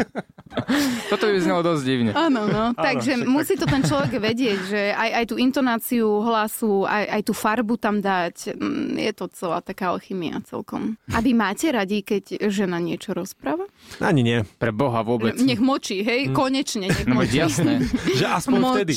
Toto 1.12 1.24
by 1.28 1.38
znelo 1.38 1.60
dosť 1.62 1.82
divne. 1.84 2.10
Áno, 2.12 2.48
no. 2.48 2.72
Takže 2.74 3.24
musí 3.24 3.54
to 3.54 3.68
ten 3.68 3.84
človek 3.84 4.16
vedieť, 4.16 4.58
že 4.66 4.80
aj, 4.92 5.10
aj 5.22 5.24
tú 5.28 5.34
intonáciu 5.36 6.08
hlasu, 6.22 6.84
aj, 6.88 7.04
aj 7.18 7.22
tú 7.22 7.32
farbu 7.32 7.74
tam 7.76 8.00
dať. 8.00 8.56
Mm, 8.56 8.98
Je 8.98 9.12
to 9.12 9.24
celá 9.30 9.60
taká 9.60 9.94
alchymia 9.94 10.40
celkom. 10.44 10.96
A 11.12 11.20
vy 11.20 11.36
máte 11.36 11.68
radi, 11.70 12.02
keď 12.02 12.48
žena 12.48 12.80
niečo 12.80 13.12
rozpráva? 13.12 13.68
Ani 14.00 14.24
nie. 14.24 14.38
Pre 14.58 14.72
Boha 14.72 15.04
vôbec. 15.04 15.36
Nech 15.38 15.60
močí, 15.60 16.02
hej? 16.02 16.32
Konečne, 16.32 16.88
nech 16.90 17.06
No 17.06 17.22
močí. 17.22 17.38
jasné. 17.38 17.84
Že 18.16 18.26
aspoň 18.26 18.60
Moč. 18.60 18.74
vtedy. 18.80 18.94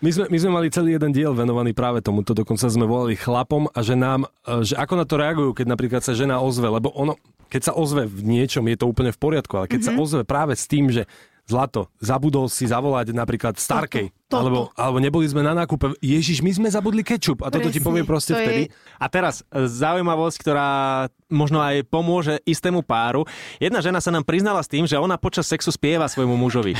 My 0.00 0.10
sme, 0.14 0.24
my 0.30 0.38
sme 0.38 0.50
mali 0.52 0.66
celý 0.70 0.90
jeden 0.94 1.10
diel 1.10 1.32
venovaný 1.34 1.74
práve 1.74 2.04
tomuto, 2.04 2.36
dokonca 2.36 2.68
sme 2.70 2.86
volali 2.86 3.18
chlapom 3.18 3.66
a 3.72 3.80
ženám, 3.82 4.28
e, 4.44 4.62
že 4.62 4.74
ako 4.78 4.94
na 4.94 5.04
to 5.04 5.14
reagujú, 5.18 5.50
keď 5.54 5.66
napríklad 5.68 6.02
sa 6.02 6.14
žena 6.14 6.38
ozve, 6.38 6.70
lebo 6.70 6.90
ono, 6.94 7.18
keď 7.48 7.62
sa 7.64 7.72
ozve 7.74 8.04
v 8.04 8.20
niečom, 8.24 8.64
je 8.68 8.76
to 8.76 8.86
úplne 8.86 9.10
v 9.10 9.18
poriadku, 9.18 9.54
ale 9.56 9.66
keď 9.66 9.80
mm-hmm. 9.88 9.98
sa 9.98 10.02
ozve 10.02 10.22
práve 10.24 10.52
s 10.54 10.68
tým, 10.68 10.92
že 10.92 10.97
Zlato, 11.48 11.88
zabudol 12.02 12.48
si 12.52 12.68
zavolať 12.68 13.12
napríklad 13.16 13.56
Starkej, 13.56 14.12
Toto, 14.28 14.44
alebo, 14.44 14.60
alebo 14.74 14.98
neboli 14.98 15.24
sme 15.24 15.40
na 15.40 15.56
nákupe, 15.56 15.96
Ježiš, 15.98 16.38
my 16.38 16.52
sme 16.52 16.68
zabudli 16.68 17.00
kečup 17.00 17.40
a 17.40 17.48
toto 17.48 17.66
ti 17.66 17.76
Presne, 17.76 17.86
povie 17.86 18.02
proste 18.04 18.32
to 18.32 18.36
je- 18.36 18.44
vtedy. 18.44 18.62
A 18.94 19.06
teraz 19.06 19.40
e, 19.46 19.64
zaujímavosť, 19.64 20.36
ktorá 20.38 20.68
možno 21.26 21.58
aj 21.58 21.80
pomôže 21.84 22.36
istému 22.42 22.80
páru. 22.82 23.24
Jedna 23.56 23.80
žena 23.80 23.98
sa 23.98 24.08
nám 24.08 24.22
priznala 24.22 24.60
s 24.60 24.68
tým, 24.68 24.84
že 24.84 24.94
ona 24.94 25.16
počas 25.16 25.44
sexu 25.44 25.68
spieva 25.70 26.04
svojmu 26.04 26.36
mužovi. 26.36 26.76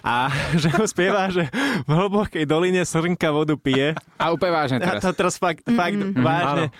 A 0.00 0.26
že 0.58 0.70
ho 0.70 0.82
spieva, 0.84 1.26
že 1.28 1.46
v 1.80 1.90
hlbokej 1.92 2.42
doline 2.44 2.82
srnka 2.82 3.30
vodu 3.30 3.54
pije. 3.54 3.94
A 4.16 4.30
úplne 4.30 4.54
vážne 4.56 4.76
A 4.78 4.86
teraz. 4.88 5.00
to 5.00 5.10
teraz 5.12 5.34
fakt, 5.36 5.62
fakt 5.64 5.94
vážne. 6.12 6.74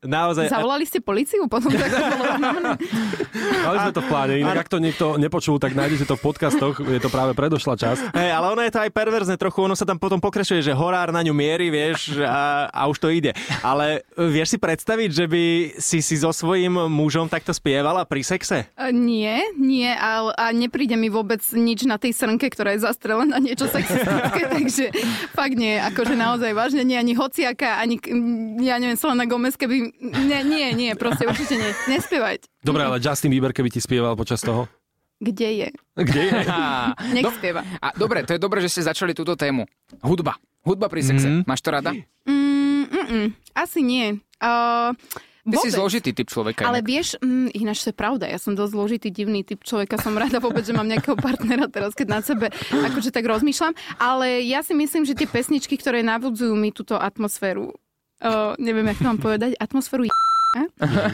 Naozaj. 0.00 0.46
a- 0.46 0.58
Zavolali 0.58 0.82
ste 0.82 0.98
policiu 0.98 1.46
potom? 1.46 1.70
Tak 1.76 1.86
to 1.86 2.02
bolo. 2.02 2.34
Mali 3.62 3.76
sme 3.78 3.92
to 3.92 4.00
v 4.00 4.08
pláne, 4.08 4.34
inak 4.36 4.56
ak 4.56 4.68
to 4.68 4.78
niekto 4.78 5.14
nepočul, 5.14 5.56
tak 5.56 5.72
nájdete 5.72 6.04
to 6.04 6.14
v 6.14 6.22
podcastoch, 6.22 6.74
je 6.80 6.98
to 6.98 7.06
práve 7.06 7.32
predošla 7.32 7.74
časť. 7.74 8.02
Hej, 8.10 8.30
ale 8.32 8.46
ono 8.48 8.62
je 8.62 8.72
to 8.72 8.80
aj 8.80 8.90
perverzne 8.90 9.36
trochu, 9.36 9.51
ono 9.60 9.76
sa 9.76 9.84
tam 9.84 10.00
potom 10.00 10.16
pokračuje, 10.16 10.64
že 10.64 10.72
horár 10.72 11.12
na 11.12 11.20
ňu 11.20 11.36
mierí, 11.36 11.68
vieš, 11.68 12.16
a, 12.24 12.72
a 12.72 12.88
už 12.88 12.96
to 12.96 13.08
ide. 13.12 13.36
Ale 13.60 14.00
e, 14.16 14.28
vieš 14.32 14.56
si 14.56 14.58
predstaviť, 14.58 15.10
že 15.12 15.24
by 15.28 15.44
si 15.76 15.98
si 16.00 16.16
so 16.16 16.32
svojím 16.32 16.88
mužom 16.88 17.28
takto 17.28 17.52
spievala 17.52 18.08
pri 18.08 18.24
sexe? 18.24 18.68
A 18.78 18.88
Nie, 18.94 19.42
nie, 19.58 19.90
ale, 19.92 20.32
a 20.36 20.54
nepríde 20.54 20.96
mi 20.96 21.12
vôbec 21.12 21.42
nič 21.52 21.84
na 21.84 21.96
tej 22.00 22.16
srnke, 22.16 22.48
ktorá 22.48 22.76
je 22.76 22.84
zastrelená 22.86 23.36
niečo 23.42 23.68
sexistické, 23.68 24.48
takže 24.56 24.84
fakt 25.36 25.56
nie, 25.58 25.76
akože 25.76 26.14
naozaj 26.16 26.52
vážne 26.56 26.82
nie, 26.86 26.96
ani 26.96 27.12
hociaka, 27.12 27.80
ani, 27.80 27.98
ja 28.62 28.78
neviem, 28.78 28.98
Selena 28.98 29.26
Gomez, 29.26 29.58
keby, 29.58 29.92
nie, 30.00 30.40
nie, 30.46 30.66
nie, 30.72 30.90
proste 30.94 31.26
určite 31.26 31.58
nie, 31.58 31.70
nespievať. 31.90 32.46
Dobre, 32.62 32.86
ale 32.86 33.02
Justin 33.02 33.34
Bieber, 33.34 33.50
keby 33.50 33.74
ti 33.74 33.80
spieval 33.82 34.14
počas 34.14 34.38
toho? 34.38 34.70
Kde 35.22 35.48
je? 35.54 35.68
Kde 35.94 36.20
je? 36.26 36.40
Nech 37.14 37.30
spieva. 37.38 37.62
A 37.78 37.94
dobre, 37.94 38.26
to 38.26 38.34
je 38.34 38.40
dobré, 38.40 38.58
že 38.58 38.66
ste 38.68 38.82
začali 38.82 39.14
túto 39.14 39.38
tému. 39.38 39.70
Hudba. 40.02 40.34
Hudba 40.62 40.90
pri 40.90 41.00
sexe. 41.00 41.30
Mhm. 41.30 41.40
Máš 41.46 41.62
to 41.62 41.70
rada? 41.70 41.94
Mm, 42.26 42.82
mm, 42.84 43.06
mm, 43.06 43.28
asi 43.54 43.80
nie. 43.80 44.18
Uh, 44.38 44.90
Ty 45.42 45.58
si 45.58 45.70
vôbec. 45.70 45.74
zložitý 45.74 46.10
typ 46.12 46.26
človeka. 46.26 46.62
Ale 46.62 46.78
inak. 46.78 46.86
vieš, 46.86 47.08
mm, 47.18 47.50
ináč 47.52 47.82
to 47.82 47.90
je 47.90 47.96
pravda, 47.96 48.26
ja 48.26 48.38
som 48.38 48.54
dosť 48.54 48.72
zložitý, 48.72 49.08
divný 49.10 49.42
typ 49.42 49.58
človeka, 49.60 49.98
som 49.98 50.14
rada 50.14 50.38
vôbec, 50.38 50.62
že 50.62 50.70
mám 50.70 50.86
nejakého 50.86 51.18
partnera 51.18 51.66
teraz, 51.66 51.94
keď 51.94 52.06
na 52.08 52.20
sebe 52.22 52.46
akože 52.70 53.10
tak 53.10 53.26
rozmýšľam, 53.26 53.74
ale 53.98 54.42
ja 54.42 54.62
si 54.62 54.70
myslím, 54.70 55.02
že 55.02 55.14
tie 55.14 55.26
pesničky, 55.26 55.74
ktoré 55.74 55.98
navodzujú 56.00 56.54
mi 56.54 56.70
túto 56.70 56.94
atmosféru, 56.94 57.74
uh, 58.22 58.54
neviem, 58.56 58.86
jak 58.86 58.98
to 58.98 59.06
mám 59.08 59.18
povedať, 59.18 59.58
atmosféru 59.58 60.06
j- 60.06 60.14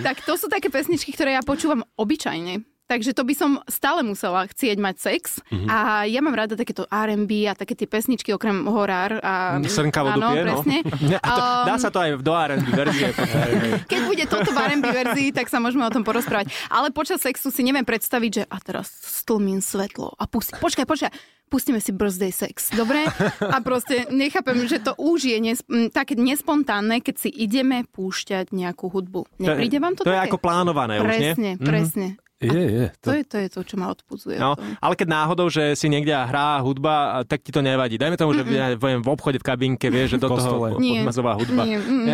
tak 0.02 0.20
to 0.20 0.36
sú 0.36 0.44
také 0.46 0.68
pesničky, 0.68 1.08
ktoré 1.08 1.32
ja 1.32 1.40
počúvam 1.40 1.88
obyčajne. 1.94 2.68
Takže 2.88 3.12
to 3.12 3.20
by 3.20 3.34
som 3.36 3.50
stále 3.68 4.00
musela 4.00 4.48
chcieť 4.48 4.80
mať 4.80 4.96
sex. 4.96 5.44
Mhm. 5.52 5.68
A 5.68 6.08
ja 6.08 6.24
mám 6.24 6.32
rada 6.32 6.56
takéto 6.56 6.88
R&B 6.88 7.44
a 7.44 7.52
také 7.52 7.76
tie 7.76 7.84
pesničky 7.84 8.32
okrem 8.32 8.64
horár. 8.64 9.20
A, 9.20 9.60
Srnkavo 9.60 10.16
áno, 10.16 10.32
dupie, 10.32 10.40
no. 10.40 10.64
presne. 10.64 10.76
A 11.20 11.28
to, 11.28 11.40
dá 11.68 11.74
sa 11.76 11.92
to 11.92 12.00
aj 12.00 12.10
do 12.24 12.32
R&B 12.32 12.66
verzie. 12.72 13.12
Keď 13.92 14.00
bude 14.08 14.24
toto 14.24 14.50
v 14.50 14.58
R&B 14.72 14.84
verzii, 14.88 15.28
tak 15.36 15.52
sa 15.52 15.60
môžeme 15.60 15.84
o 15.84 15.92
tom 15.92 16.00
porozprávať. 16.00 16.48
Ale 16.72 16.88
počas 16.88 17.20
sexu 17.20 17.52
si 17.52 17.60
neviem 17.60 17.84
predstaviť, 17.84 18.30
že 18.32 18.42
a 18.48 18.56
teraz 18.56 18.88
stlmím 19.04 19.60
svetlo 19.60 20.16
a 20.16 20.24
pustí. 20.24 20.56
Počkaj, 20.56 20.88
počkaj, 20.88 21.12
pustíme 21.52 21.84
si 21.84 21.92
birthday 21.92 22.32
sex, 22.32 22.72
dobre? 22.72 23.04
A 23.44 23.60
proste 23.60 24.08
nechápem, 24.08 24.64
že 24.64 24.80
to 24.80 24.96
už 24.96 25.28
je 25.28 25.36
nes- 25.36 25.64
také 25.92 26.16
nespontánne, 26.16 27.04
keď 27.04 27.20
si 27.20 27.28
ideme 27.28 27.84
púšťať 27.84 28.48
nejakú 28.48 28.88
hudbu. 28.88 29.28
Nepríde 29.36 29.76
vám 29.76 29.92
to, 29.92 30.08
To 30.08 30.12
je 30.12 30.16
také? 30.16 30.32
ako 30.32 30.38
plánované 30.40 31.00
už, 31.00 31.04
nie? 31.04 31.12
Presne, 31.36 31.50
presne. 31.60 32.06
Je, 32.38 32.54
je. 32.54 32.86
To 33.02 33.10
To... 33.10 33.18
je, 33.18 33.22
to 33.26 33.36
je 33.42 33.48
to, 33.50 33.60
čo 33.66 33.74
ma 33.74 33.90
odpudzuje. 33.90 34.38
No, 34.38 34.54
ale 34.78 34.94
keď 34.94 35.08
náhodou, 35.10 35.50
že 35.50 35.74
si 35.74 35.90
niekde 35.90 36.14
hrá 36.14 36.62
hudba, 36.62 37.26
tak 37.26 37.42
ti 37.42 37.50
to 37.50 37.58
nevadí. 37.58 37.98
Dajme 37.98 38.14
tomu, 38.14 38.30
že 38.30 38.46
ja 38.46 38.78
poviem, 38.78 39.02
v 39.02 39.10
obchode, 39.10 39.42
v 39.42 39.46
kabinke, 39.46 39.90
vieš, 39.90 40.14
že 40.14 40.18
do 40.22 40.30
toho 40.30 40.78
odmazová 40.78 41.34
hudba. 41.34 41.66
Nie, 41.66 41.82
mm, 41.82 42.06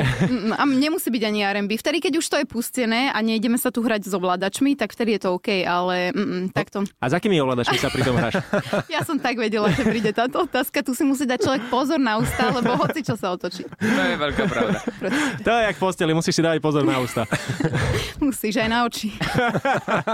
mm, 0.48 0.52
a 0.56 0.64
nemusí 0.64 1.12
byť 1.12 1.22
ani 1.28 1.40
R&B. 1.44 1.76
Vtedy, 1.76 2.00
keď 2.00 2.24
už 2.24 2.26
to 2.32 2.36
je 2.40 2.46
pustené 2.48 3.12
a 3.12 3.20
nejdeme 3.20 3.60
sa 3.60 3.68
tu 3.68 3.84
hrať 3.84 4.08
s 4.08 4.16
ovládačmi, 4.16 4.72
tak 4.80 4.96
vtedy 4.96 5.20
je 5.20 5.28
to 5.28 5.36
OK, 5.36 5.60
ale 5.60 6.16
mm, 6.16 6.16
mm, 6.16 6.44
takto. 6.56 6.88
A 7.00 7.12
za 7.12 7.20
akými 7.20 7.36
ovládačmi 7.44 7.76
sa 7.76 7.92
pri 7.92 8.02
tom 8.08 8.16
hráš? 8.16 8.40
Ja 8.94 9.02
som 9.04 9.18
tak 9.20 9.36
vedela, 9.36 9.68
že 9.74 9.84
príde 9.84 10.14
táto 10.14 10.46
otázka. 10.48 10.80
Tu 10.80 10.94
si 10.96 11.04
musí 11.04 11.28
dať 11.28 11.44
človek 11.44 11.62
pozor 11.68 11.98
na 12.00 12.16
ústa, 12.16 12.48
lebo 12.48 12.78
hoci 12.80 13.02
čo 13.04 13.18
sa 13.18 13.34
otočí. 13.34 13.66
To 13.66 14.02
je 14.06 14.14
veľká 14.16 14.44
pravda. 14.48 14.78
To 15.42 15.50
je 15.50 15.62
jak 15.68 15.76
v 15.76 15.82
posteli, 15.82 16.12
musíš 16.14 16.38
si 16.38 16.42
dávať 16.44 16.62
pozor 16.62 16.86
na 16.86 17.02
ústa. 17.02 17.26
Musíš 18.22 18.56
aj 18.62 18.68
na 18.70 18.78
oči. 18.86 19.10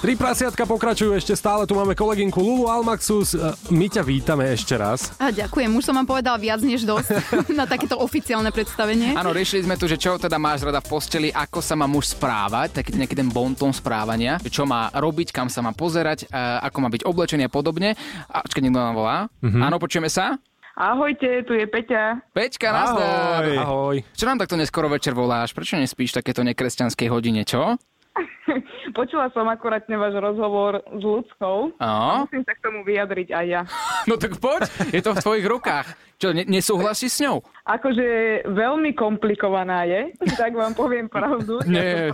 Tri 0.00 0.16
prasiatka 0.16 0.64
pokračujú 0.64 1.12
ešte 1.12 1.36
stále. 1.36 1.68
Tu 1.68 1.76
máme 1.76 1.92
kolegynku 1.92 2.40
Lulu 2.40 2.72
Almaxus. 2.72 3.36
E, 3.36 3.52
My 3.68 3.84
ťa 3.84 4.00
vítame 4.00 4.48
ešte 4.48 4.72
raz. 4.72 5.12
A 5.20 5.28
ďakujem, 5.28 5.68
už 5.76 5.84
som 5.84 5.92
vám 5.92 6.08
povedala 6.08 6.40
viac 6.40 6.64
než 6.64 6.88
dosť 6.88 7.20
na 7.60 7.68
takéto 7.68 8.00
oficiálne 8.00 8.48
predstavenie. 8.48 9.12
Áno, 9.12 9.36
riešili 9.36 9.68
sme 9.68 9.76
tu, 9.76 9.84
že 9.84 10.00
čo 10.00 10.16
teda 10.16 10.40
máš 10.40 10.64
rada 10.64 10.80
v 10.80 10.88
posteli, 10.88 11.28
ako 11.28 11.60
sa 11.60 11.76
má 11.76 11.84
muž 11.84 12.16
správať, 12.16 12.80
taký 12.80 12.96
nejaký 12.96 13.12
ten 13.12 13.28
bonton 13.28 13.76
správania, 13.76 14.40
čo 14.48 14.64
má 14.64 14.88
robiť, 14.88 15.36
kam 15.36 15.52
sa 15.52 15.60
má 15.60 15.76
pozerať, 15.76 16.24
e, 16.24 16.32
ako 16.64 16.80
má 16.80 16.88
byť 16.88 17.04
oblečený 17.04 17.44
a 17.44 17.52
podobne. 17.52 17.92
A 18.32 18.40
čakaj, 18.40 18.64
niekto 18.64 18.80
nám 18.80 18.96
volá. 18.96 19.28
Mhm. 19.44 19.60
Áno, 19.60 19.76
počujeme 19.76 20.08
sa? 20.08 20.40
Ahojte, 20.80 21.44
tu 21.44 21.52
je 21.52 21.68
Peťa. 21.68 22.24
Peťka, 22.32 22.72
nazdar. 22.72 23.44
Ahoj. 23.44 23.56
Ahoj. 23.60 23.96
Čo 24.16 24.24
nám 24.24 24.40
takto 24.40 24.56
neskoro 24.56 24.88
večer 24.88 25.12
voláš? 25.12 25.52
Prečo 25.52 25.76
nespíš 25.76 26.16
takéto 26.16 26.40
nekresťanskej 26.40 27.08
hodine, 27.12 27.44
čo? 27.44 27.76
Počula 28.98 29.30
som 29.30 29.46
akorát 29.46 29.86
váš 29.86 30.14
rozhovor 30.18 30.82
s 30.82 31.02
ľudskou. 31.02 31.78
Musím 32.26 32.42
sa 32.42 32.52
k 32.56 32.60
tomu 32.64 32.82
vyjadriť 32.82 33.28
aj 33.30 33.46
ja. 33.46 33.62
no 34.10 34.18
tak 34.18 34.36
poď, 34.38 34.66
je 34.90 35.00
to 35.02 35.14
v 35.14 35.22
tvojich 35.22 35.46
rukách. 35.46 36.09
Čo, 36.20 36.36
ne- 36.36 36.44
nesúhlasíš 36.44 37.16
s 37.16 37.20
ňou? 37.24 37.40
Akože 37.64 38.04
veľmi 38.44 38.92
komplikovaná 38.92 39.88
je, 39.88 40.12
tak 40.40 40.52
vám 40.52 40.76
poviem 40.76 41.08
pravdu. 41.08 41.64
Nie. 41.64 42.12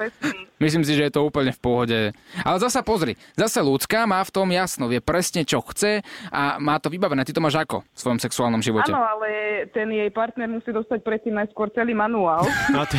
Myslím 0.63 0.87
si, 0.87 0.95
že 0.95 1.11
je 1.11 1.13
to 1.13 1.27
úplne 1.27 1.51
v 1.51 1.61
pohode. 1.61 1.99
Ale 2.41 2.57
zasa 2.63 2.87
pozri, 2.87 3.19
zase 3.35 3.61
ľudská 3.61 4.07
má 4.07 4.23
v 4.23 4.31
tom 4.33 4.49
jasno, 4.55 4.87
vie 4.87 5.03
presne, 5.03 5.43
čo 5.43 5.59
chce 5.61 6.07
a 6.31 6.57
má 6.63 6.79
to 6.79 6.87
vybavené. 6.87 7.27
Ty 7.27 7.35
to 7.35 7.43
máš 7.43 7.59
ako 7.59 7.83
v 7.83 7.99
svojom 7.99 8.21
sexuálnom 8.23 8.63
živote? 8.63 8.95
Áno, 8.95 9.03
ale 9.03 9.29
ten 9.75 9.91
jej 9.91 10.09
partner 10.15 10.47
musí 10.49 10.71
dostať 10.71 11.03
predtým 11.03 11.35
najskôr 11.35 11.69
celý 11.75 11.93
manuál. 11.93 12.47
No, 12.77 12.85
to, 12.85 12.99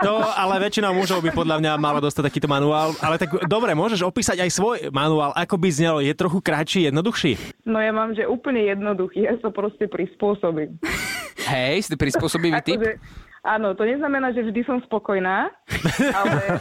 to, 0.00 0.12
ale 0.32 0.56
väčšina 0.64 0.96
mužov 0.96 1.20
by 1.20 1.34
podľa 1.34 1.60
mňa 1.60 1.72
mala 1.76 2.00
dostať 2.00 2.30
takýto 2.30 2.48
manuál. 2.48 2.96
Ale 3.04 3.20
tak 3.20 3.28
dobre, 3.44 3.76
môžeš 3.76 4.00
opísať 4.00 4.40
aj 4.40 4.50
svoj 4.54 4.78
manuál. 4.94 5.36
Ako 5.36 5.60
by 5.60 5.68
znel? 5.68 6.00
Je 6.00 6.14
trochu 6.16 6.40
kratší, 6.40 6.88
jednoduchší? 6.88 7.36
No 7.68 7.76
ja 7.76 7.92
mám, 7.92 8.16
že 8.16 8.24
úplne 8.24 8.64
jednoduchý, 8.64 9.28
ja 9.28 9.36
sa 9.44 9.52
proste 9.52 9.90
prispôsobím. 9.92 10.39
Hej, 11.46 11.86
si 11.86 11.96
prispôsobivý 11.96 12.58
typ? 12.64 12.80
Akože, 12.82 12.96
áno, 13.44 13.76
to 13.76 13.84
neznamená, 13.84 14.32
že 14.32 14.44
vždy 14.48 14.60
som 14.64 14.80
spokojná, 14.84 15.52
ale... 16.16 16.60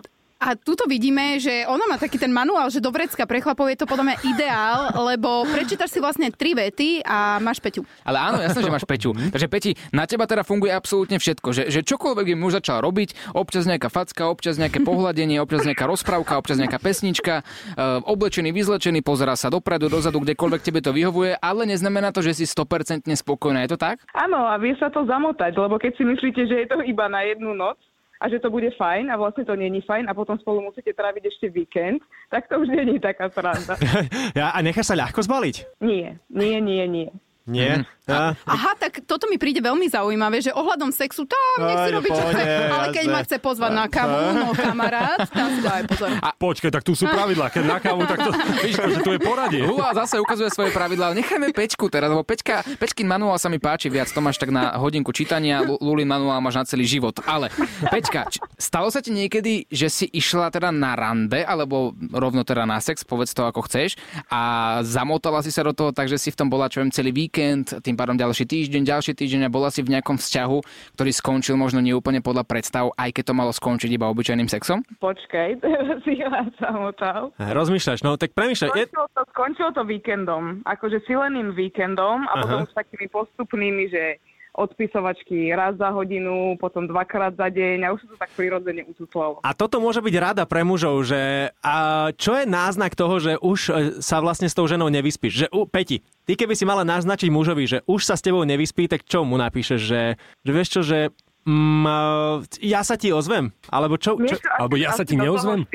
A 0.44 0.52
tuto 0.60 0.84
vidíme, 0.84 1.40
že 1.40 1.64
ona 1.64 1.88
má 1.88 1.96
taký 1.96 2.20
ten 2.20 2.28
manuál, 2.28 2.68
že 2.68 2.76
do 2.76 2.92
vrecka 2.92 3.24
pre 3.24 3.40
chlapov 3.40 3.64
je 3.72 3.80
to 3.80 3.88
podľa 3.88 4.12
mňa 4.12 4.16
ideál, 4.28 4.78
lebo 5.08 5.48
prečítaš 5.48 5.96
si 5.96 6.04
vlastne 6.04 6.28
tri 6.28 6.52
vety 6.52 7.00
a 7.00 7.40
máš 7.40 7.64
Peťu. 7.64 7.80
Ale 8.04 8.20
áno, 8.20 8.44
jasné, 8.44 8.60
že 8.60 8.68
máš 8.68 8.84
Peťu. 8.84 9.16
Takže 9.16 9.48
Peti, 9.48 9.72
na 9.88 10.04
teba 10.04 10.28
teda 10.28 10.44
funguje 10.44 10.68
absolútne 10.68 11.16
všetko. 11.16 11.48
Že, 11.48 11.62
že 11.72 11.80
čokoľvek 11.80 12.26
by 12.28 12.34
muž 12.36 12.60
začal 12.60 12.84
robiť, 12.84 13.32
občas 13.32 13.64
nejaká 13.64 13.88
facka, 13.88 14.28
občas 14.28 14.60
nejaké 14.60 14.84
pohľadenie, 14.84 15.40
občas 15.40 15.64
nejaká 15.64 15.88
rozprávka, 15.88 16.36
občas 16.36 16.60
nejaká 16.60 16.76
pesnička, 16.76 17.40
e, 17.40 18.04
oblečený, 18.04 18.52
vyzlečený, 18.52 19.00
pozerá 19.00 19.40
sa 19.40 19.48
dopredu, 19.48 19.88
dozadu, 19.88 20.20
kdekoľvek 20.20 20.60
tebe 20.60 20.84
to 20.84 20.92
vyhovuje, 20.92 21.40
ale 21.40 21.64
neznamená 21.64 22.12
to, 22.12 22.20
že 22.20 22.36
si 22.36 22.44
100% 22.44 23.08
spokojná. 23.16 23.64
Je 23.64 23.72
to 23.72 23.80
tak? 23.80 24.04
Áno, 24.12 24.44
a 24.44 24.60
vie 24.60 24.76
sa 24.76 24.92
to 24.92 25.08
zamotať, 25.08 25.56
lebo 25.56 25.80
keď 25.80 25.96
si 25.96 26.04
myslíte, 26.04 26.44
že 26.44 26.56
je 26.60 26.66
to 26.68 26.84
iba 26.84 27.08
na 27.08 27.24
jednu 27.24 27.56
noc 27.56 27.80
a 28.20 28.24
že 28.30 28.38
to 28.38 28.50
bude 28.50 28.70
fajn 28.78 29.10
a 29.10 29.18
vlastne 29.18 29.44
to 29.44 29.54
není 29.58 29.82
fajn 29.82 30.06
a 30.06 30.16
potom 30.16 30.38
spolu 30.38 30.62
musíte 30.62 30.94
tráviť 30.94 31.24
ešte 31.28 31.46
víkend, 31.50 32.00
tak 32.30 32.46
to 32.46 32.60
už 32.60 32.70
není 32.70 32.98
taká 33.02 33.30
sranda. 33.30 33.74
Ja, 34.34 34.50
a 34.50 34.58
necháš 34.62 34.90
sa 34.90 34.98
ľahko 34.98 35.22
zbaliť? 35.22 35.78
Nie, 35.82 36.18
nie, 36.30 36.58
nie, 36.58 36.84
nie. 36.90 37.08
Nie. 37.44 37.84
A, 38.04 38.36
Aha, 38.36 38.72
tak 38.76 39.00
toto 39.04 39.24
mi 39.28 39.36
príde 39.36 39.60
veľmi 39.60 39.88
zaujímavé, 39.88 40.40
že 40.40 40.52
ohľadom 40.52 40.92
sexu, 40.92 41.24
tam 41.24 41.64
nech 41.64 41.76
si 41.78 41.90
čo 41.92 42.00
chce, 42.00 42.12
pohode, 42.12 42.44
ale 42.68 42.86
keď 42.92 43.04
ma 43.08 43.20
chce 43.20 43.36
pozvať 43.36 43.72
na 43.72 43.86
kavu, 43.88 44.16
no 44.34 44.52
kamarát, 44.52 45.24
tam 45.24 45.48
si 45.48 45.60
daj 45.60 45.82
pozor. 45.88 46.08
Počkaj, 46.20 46.70
tak 46.70 46.84
tu 46.84 46.92
sú 46.92 47.04
pravidlá. 47.04 47.48
Keď 47.48 47.64
na 47.64 47.80
kávu, 47.80 48.04
tak 48.04 48.18
to, 48.20 48.30
víš, 48.64 48.76
že 48.76 49.00
tu 49.00 49.10
je 49.10 49.20
poradie. 49.20 49.64
Lula 49.64 49.92
zase 49.94 50.20
ukazuje 50.20 50.52
svoje 50.52 50.68
pravidlá, 50.68 51.12
ale 51.12 51.20
nechajme 51.20 51.52
Pečku 51.52 51.88
teraz, 51.88 52.12
lebo 52.12 52.20
Pečka, 52.20 52.60
Pečkin 52.76 53.04
manuál 53.04 53.36
sa 53.36 53.48
mi 53.48 53.56
páči 53.56 53.88
viac, 53.88 54.08
to 54.08 54.20
máš 54.20 54.36
tak 54.36 54.52
na 54.52 54.76
hodinku 54.76 55.08
čítania, 55.08 55.64
Lu- 55.64 55.80
Lulin 55.80 56.08
manuál 56.08 56.40
máš 56.40 56.60
na 56.60 56.64
celý 56.64 56.84
život. 56.84 57.16
Ale 57.24 57.48
Pečka, 57.88 58.28
č- 58.28 58.40
stalo 58.56 58.92
sa 58.92 59.00
ti 59.00 59.12
niekedy, 59.12 59.64
že 59.68 59.88
si 59.88 60.08
išla 60.08 60.48
teda 60.48 60.68
na 60.68 60.92
rande, 60.92 61.40
alebo 61.40 61.92
rovno 62.12 62.44
teda 62.44 62.64
na 62.64 62.80
sex, 62.80 63.00
povedz 63.00 63.32
to 63.32 63.44
ako 63.44 63.64
chceš, 63.64 63.96
a 64.28 64.40
zamotala 64.84 65.40
si 65.40 65.48
sa 65.48 65.64
do 65.64 65.72
toho, 65.72 65.88
takže 65.88 66.20
si 66.20 66.28
v 66.28 66.36
tom 66.36 66.52
bola, 66.52 66.68
čo 66.68 66.84
viem, 66.84 66.92
celý 66.92 67.12
víkend, 67.34 67.82
tým 67.82 67.98
pádom 67.98 68.14
ďalší 68.14 68.46
týždeň, 68.46 68.86
ďalší 68.86 69.18
týždeň 69.18 69.50
a 69.50 69.50
bola 69.50 69.66
si 69.66 69.82
v 69.82 69.90
nejakom 69.90 70.22
vzťahu, 70.22 70.58
ktorý 70.94 71.10
skončil 71.10 71.58
možno 71.58 71.82
neúplne 71.82 72.22
podľa 72.22 72.46
predstav, 72.46 72.94
aj 72.94 73.10
keď 73.10 73.24
to 73.26 73.34
malo 73.34 73.50
skončiť 73.50 73.90
iba 73.90 74.06
obyčajným 74.06 74.46
sexom? 74.46 74.86
Počkaj, 75.02 75.58
teraz 75.58 75.98
si 76.06 76.14
ja 76.22 76.30
samotal. 76.62 77.34
rozmýšľaš, 77.34 78.06
no 78.06 78.14
tak 78.14 78.38
premýšľaj. 78.38 78.70
Skončilo 78.70 79.06
to, 79.10 79.22
skončilo 79.34 79.70
to 79.74 79.82
víkendom, 79.82 80.62
akože 80.62 81.02
sileným 81.10 81.58
víkendom 81.58 82.22
a 82.30 82.38
potom 82.38 82.62
Aha. 82.62 82.70
s 82.70 82.74
takými 82.78 83.10
postupnými, 83.10 83.90
že 83.90 84.22
odpisovačky 84.54 85.50
raz 85.50 85.74
za 85.74 85.90
hodinu, 85.90 86.54
potom 86.62 86.86
dvakrát 86.86 87.34
za 87.34 87.50
deň 87.50 87.78
a 87.84 87.92
už 87.92 88.06
sa 88.06 88.08
to 88.14 88.16
tak 88.16 88.30
prirodzene 88.38 88.86
ututlalo. 88.86 89.42
A 89.42 89.50
toto 89.50 89.82
môže 89.82 89.98
byť 89.98 90.14
rada 90.22 90.46
pre 90.46 90.62
mužov, 90.62 91.02
že 91.02 91.50
a 91.58 92.08
čo 92.14 92.38
je 92.38 92.46
náznak 92.46 92.94
toho, 92.94 93.18
že 93.18 93.34
už 93.42 93.58
e, 93.66 93.72
sa 93.98 94.22
vlastne 94.22 94.46
s 94.46 94.54
tou 94.54 94.70
ženou 94.70 94.86
nevyspíš? 94.94 95.34
Že, 95.44 95.46
u, 95.50 95.66
Peti, 95.66 96.06
ty 96.22 96.38
keby 96.38 96.54
si 96.54 96.62
mala 96.62 96.86
naznačiť 96.86 97.28
mužovi, 97.34 97.64
že 97.66 97.78
už 97.90 98.06
sa 98.06 98.14
s 98.14 98.22
tebou 98.22 98.46
nevyspí, 98.46 98.86
tak 98.86 99.02
čo 99.02 99.26
mu 99.26 99.34
napíšeš? 99.34 99.80
Že, 99.82 100.02
že 100.46 100.50
vieš 100.54 100.68
čo, 100.70 100.80
že 100.86 100.98
mm, 101.44 102.60
ja 102.64 102.80
sa 102.84 102.96
ti 102.96 103.12
ozvem? 103.12 103.52
Alebo 103.68 104.00
čo? 104.00 104.16
čo? 104.16 104.36
Niečo 104.36 104.48
alebo 104.54 104.74
ja 104.80 104.90
sa 104.96 105.04
ti 105.04 105.14
neozvem? 105.16 105.68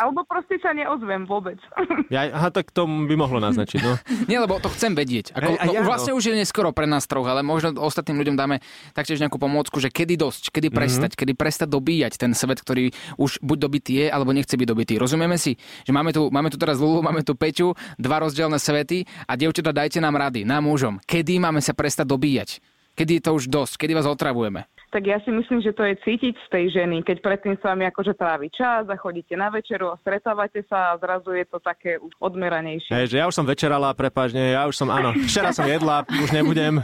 Alebo 0.00 0.24
proste 0.24 0.56
sa 0.60 0.72
neozvem 0.72 1.24
vôbec. 1.28 1.60
Ja, 2.10 2.26
aha, 2.26 2.50
tak 2.50 2.74
to 2.74 2.90
by 2.90 3.14
mohlo 3.14 3.38
naznačiť, 3.38 3.80
no. 3.86 3.94
Nie, 4.30 4.42
lebo 4.42 4.58
to 4.58 4.66
chcem 4.74 4.98
vedieť. 4.98 5.30
Ako, 5.30 5.54
Hej, 5.54 5.58
a 5.62 5.64
no, 5.70 5.72
ja, 5.78 5.80
no. 5.82 5.86
vlastne 5.86 6.10
už 6.10 6.26
je 6.26 6.34
neskoro 6.34 6.74
pre 6.74 6.90
nás 6.90 7.06
troch, 7.06 7.22
ale 7.22 7.46
možno 7.46 7.78
ostatným 7.78 8.18
ľuďom 8.18 8.34
dáme 8.34 8.58
taktiež 8.98 9.22
nejakú 9.22 9.38
pomôcku, 9.38 9.78
že 9.78 9.94
kedy 9.94 10.18
dosť, 10.18 10.50
kedy 10.50 10.74
prestať, 10.74 11.14
kedy 11.14 11.38
prestať 11.38 11.70
dobíjať 11.70 12.18
ten 12.18 12.34
svet, 12.34 12.58
ktorý 12.58 12.90
už 13.14 13.38
buď 13.46 13.58
dobitý 13.62 13.92
je, 14.02 14.06
alebo 14.10 14.34
nechce 14.34 14.58
byť 14.58 14.66
dobitý. 14.66 14.98
Rozumieme 14.98 15.38
si, 15.38 15.54
že 15.86 15.94
máme 15.94 16.10
tu, 16.10 16.34
máme 16.34 16.50
tu 16.50 16.58
teraz 16.58 16.82
Lulu, 16.82 16.98
máme 17.06 17.22
tu 17.22 17.38
Peťu, 17.38 17.78
dva 17.94 18.26
rozdielne 18.26 18.58
svety 18.58 19.06
a 19.30 19.38
dievčatá 19.38 19.70
dajte 19.70 20.02
nám 20.02 20.18
rady, 20.18 20.42
nám 20.42 20.66
mužom. 20.66 20.98
Kedy 21.06 21.38
máme 21.38 21.62
sa 21.62 21.78
prestať 21.78 22.10
dobíjať? 22.10 22.58
Kedy 22.98 23.22
je 23.22 23.22
to 23.22 23.30
už 23.38 23.46
dosť? 23.46 23.86
Kedy 23.86 23.94
vás 23.94 24.10
otravujeme? 24.10 24.66
Tak 24.90 25.06
ja 25.06 25.22
si 25.22 25.30
myslím, 25.30 25.62
že 25.62 25.70
to 25.70 25.86
je 25.86 25.94
cítiť 26.02 26.34
z 26.34 26.48
tej 26.50 26.64
ženy, 26.74 27.06
keď 27.06 27.22
predtým 27.22 27.54
s 27.54 27.62
vami 27.62 27.86
akože 27.86 28.18
trávi 28.18 28.50
čas 28.50 28.90
a 28.90 28.98
chodíte 28.98 29.38
na 29.38 29.46
večeru 29.46 29.94
a 29.94 30.00
stretávate 30.02 30.66
sa 30.66 30.94
a 30.94 30.98
zrazu 30.98 31.30
je 31.38 31.46
to 31.46 31.62
také 31.62 31.96
už 32.02 32.10
odmeranejšie. 32.18 32.90
Hej, 32.90 33.14
že 33.14 33.16
ja 33.22 33.30
už 33.30 33.38
som 33.38 33.46
večerala, 33.46 33.94
prepáčne, 33.94 34.50
ja 34.50 34.66
už 34.66 34.74
som, 34.74 34.90
áno, 34.90 35.14
včera 35.30 35.54
som 35.54 35.62
jedla, 35.64 36.02
už 36.10 36.34
nebudem. 36.34 36.82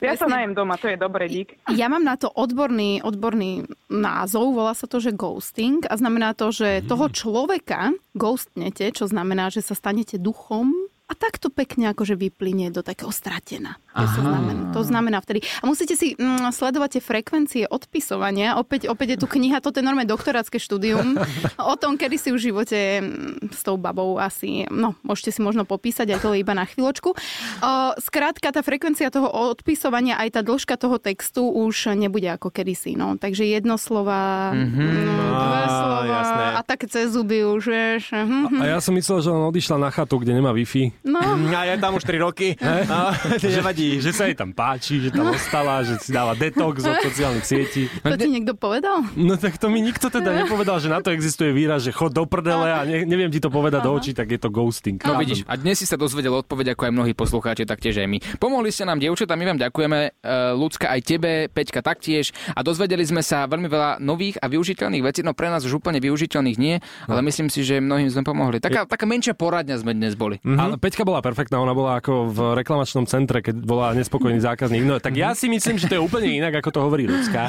Ja 0.00 0.16
sa 0.16 0.26
najem 0.26 0.56
doma, 0.56 0.80
to 0.80 0.88
je 0.88 0.96
dobre, 0.96 1.28
dík. 1.28 1.60
Ja 1.76 1.92
mám 1.92 2.00
na 2.00 2.16
to 2.16 2.32
odborný, 2.32 3.04
odborný 3.04 3.68
názov, 3.92 4.56
volá 4.56 4.72
sa 4.72 4.88
to, 4.88 4.96
že 4.96 5.12
ghosting 5.12 5.84
a 5.86 5.94
znamená 5.94 6.32
to, 6.32 6.48
že 6.48 6.80
toho 6.88 7.12
človeka 7.12 7.92
ghostnete, 8.16 8.96
čo 8.96 9.04
znamená, 9.04 9.52
že 9.52 9.60
sa 9.60 9.76
stanete 9.76 10.16
duchom 10.16 10.72
a 11.10 11.12
takto 11.18 11.50
pekne 11.50 11.90
akože 11.90 12.14
vyplynie 12.14 12.70
do 12.70 12.86
takého 12.86 13.10
stratená. 13.10 13.82
To, 13.90 14.06
znamená, 14.06 14.62
to 14.70 14.82
znamená 14.86 15.18
vtedy. 15.18 15.42
A 15.58 15.66
musíte 15.66 15.98
si 15.98 16.14
mm, 16.14 16.54
sledovať 16.54 16.88
tie 16.94 17.02
frekvencie 17.02 17.62
odpisovania. 17.66 18.54
Opäť, 18.54 18.86
opäť 18.86 19.18
je 19.18 19.18
tu 19.18 19.26
kniha, 19.26 19.58
toto 19.58 19.82
je 19.82 19.84
normálne 19.84 20.06
doktorátske 20.06 20.62
štúdium 20.62 21.18
o 21.58 21.74
tom, 21.74 21.98
kedy 21.98 22.14
si 22.14 22.30
v 22.30 22.38
živote 22.38 22.78
mm, 23.02 23.50
s 23.50 23.66
tou 23.66 23.74
babou 23.74 24.22
asi, 24.22 24.70
no, 24.70 24.94
môžete 25.02 25.34
si 25.34 25.40
možno 25.42 25.66
popísať, 25.66 26.14
aj 26.14 26.20
to 26.22 26.38
iba 26.38 26.54
na 26.54 26.62
chvíľočku. 26.70 27.10
O, 27.10 27.70
skrátka, 27.98 28.54
tá 28.54 28.62
frekvencia 28.62 29.10
toho 29.10 29.26
odpisovania, 29.26 30.22
aj 30.22 30.38
tá 30.38 30.40
dĺžka 30.46 30.78
toho 30.78 31.02
textu 31.02 31.42
už 31.50 31.98
nebude 31.98 32.30
ako 32.30 32.54
kedysi. 32.54 32.94
No. 32.94 33.18
Takže 33.18 33.42
jedno 33.42 33.74
slova, 33.74 34.54
mm-hmm. 34.54 34.94
dve 35.34 35.62
Á, 35.66 35.70
slova 35.74 36.00
jasné. 36.06 36.44
a 36.54 36.60
také 36.62 36.86
cez 36.86 37.10
zuby 37.10 37.42
už, 37.42 37.62
vieš. 37.66 38.02
Mhm. 38.14 38.62
A 38.62 38.64
ja 38.76 38.78
som 38.78 38.94
myslel, 38.94 39.18
že 39.24 39.34
ona 39.34 39.50
odišla 39.50 39.76
na 39.82 39.90
chatu, 39.90 40.22
kde 40.22 40.38
nemá 40.38 40.54
Wi-Fi. 40.54 40.99
No, 41.04 41.20
A 41.56 41.62
ja 41.64 41.76
tam 41.80 41.96
už 41.96 42.04
3 42.04 42.20
roky. 42.20 42.54
A, 42.92 43.16
nevadí. 43.40 44.00
Že 44.00 44.10
sa 44.12 44.22
jej 44.28 44.36
tam 44.36 44.52
páči, 44.52 45.00
že 45.00 45.08
tam 45.08 45.32
ostala, 45.32 45.80
že 45.80 45.96
si 46.00 46.12
dáva 46.12 46.36
detox 46.36 46.84
od 46.84 46.96
sociálnych 47.00 47.46
sietí. 47.46 47.88
to 48.04 48.16
ti 48.16 48.28
niekto 48.28 48.52
povedal? 48.52 49.04
No 49.16 49.36
tak 49.40 49.56
to 49.56 49.72
mi 49.72 49.80
nikto 49.80 50.12
teda 50.12 50.44
nepovedal, 50.44 50.76
že 50.82 50.92
na 50.92 51.00
to 51.00 51.12
existuje 51.12 51.52
výraz, 51.56 51.84
že 51.84 51.92
chod 51.94 52.12
do 52.12 52.24
prdele 52.28 52.68
a 52.68 52.84
ne, 52.84 53.08
neviem 53.08 53.32
ti 53.32 53.40
to 53.40 53.48
povedať 53.48 53.80
do 53.80 53.92
očí, 53.92 54.12
tak 54.12 54.28
je 54.28 54.40
to 54.40 54.52
ghosting. 54.52 55.00
No 55.00 55.16
vidíš, 55.16 55.48
a 55.48 55.56
dnes 55.56 55.80
si 55.80 55.86
sa 55.88 55.96
dozvedel 55.96 56.32
odpoveď, 56.36 56.76
ako 56.76 56.82
aj 56.88 56.92
mnohí 56.92 57.12
poslucháči, 57.16 57.64
taktiež 57.64 58.00
aj 58.00 58.08
my. 58.08 58.18
Pomohli 58.36 58.68
ste 58.68 58.84
nám, 58.84 59.00
dievčatá, 59.00 59.34
my 59.36 59.44
vám 59.56 59.58
ďakujeme, 59.60 59.98
uh, 60.20 60.52
Lucka 60.56 60.92
aj 60.92 61.00
tebe, 61.04 61.32
Peťka 61.48 61.80
taktiež 61.80 62.32
a 62.52 62.60
dozvedeli 62.60 63.02
sme 63.04 63.24
sa 63.24 63.48
veľmi 63.48 63.68
veľa 63.68 63.90
nových 64.02 64.36
a 64.40 64.46
využiteľných 64.50 65.04
vecí, 65.04 65.20
no 65.24 65.32
pre 65.32 65.48
nás 65.48 65.64
už 65.64 65.80
úplne 65.80 66.02
využiteľných 66.02 66.58
nie, 66.60 66.76
ale 67.08 67.20
myslím 67.24 67.48
si, 67.48 67.64
že 67.64 67.80
mnohým 67.80 68.08
sme 68.12 68.22
pomohli. 68.26 68.60
Taká, 68.60 68.84
taká 68.84 69.04
menšia 69.08 69.32
poradňa 69.32 69.80
sme 69.80 69.96
dnes 69.96 70.14
boli. 70.14 70.38
Mm-hmm. 70.40 70.58
Ale 70.60 70.74
Peťka 70.90 71.06
bola 71.06 71.22
perfektná, 71.22 71.62
ona 71.62 71.70
bola 71.70 72.02
ako 72.02 72.34
v 72.34 72.38
reklamačnom 72.58 73.06
centre, 73.06 73.38
keď 73.38 73.62
bola 73.62 73.94
nespokojný 73.94 74.42
zákazník. 74.42 74.82
No 74.82 74.98
tak 74.98 75.14
ja 75.14 75.38
si 75.38 75.46
myslím, 75.46 75.78
že 75.78 75.86
to 75.86 75.94
je 75.94 76.02
úplne 76.02 76.26
inak, 76.26 76.58
ako 76.58 76.74
to 76.74 76.80
hovorí 76.82 77.06
ľudská. 77.06 77.46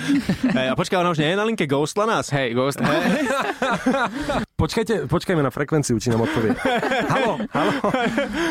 Hej, 0.53 0.69
a 0.69 0.77
počkaj, 0.77 1.01
ona 1.01 1.09
už 1.09 1.25
nie 1.25 1.33
je 1.33 1.41
na 1.41 1.49
linke 1.49 1.65
Ghostla 1.65 2.05
nás? 2.05 2.29
Hej, 2.29 2.53
Ghost. 2.53 2.77
Počkajte, 4.61 5.09
počkajme 5.09 5.41
na 5.41 5.49
frekvenciu, 5.49 5.97
či 5.97 6.13
nám 6.13 6.29
odpovie. 6.29 6.53
Halo, 7.13 7.41
halo. 7.49 7.73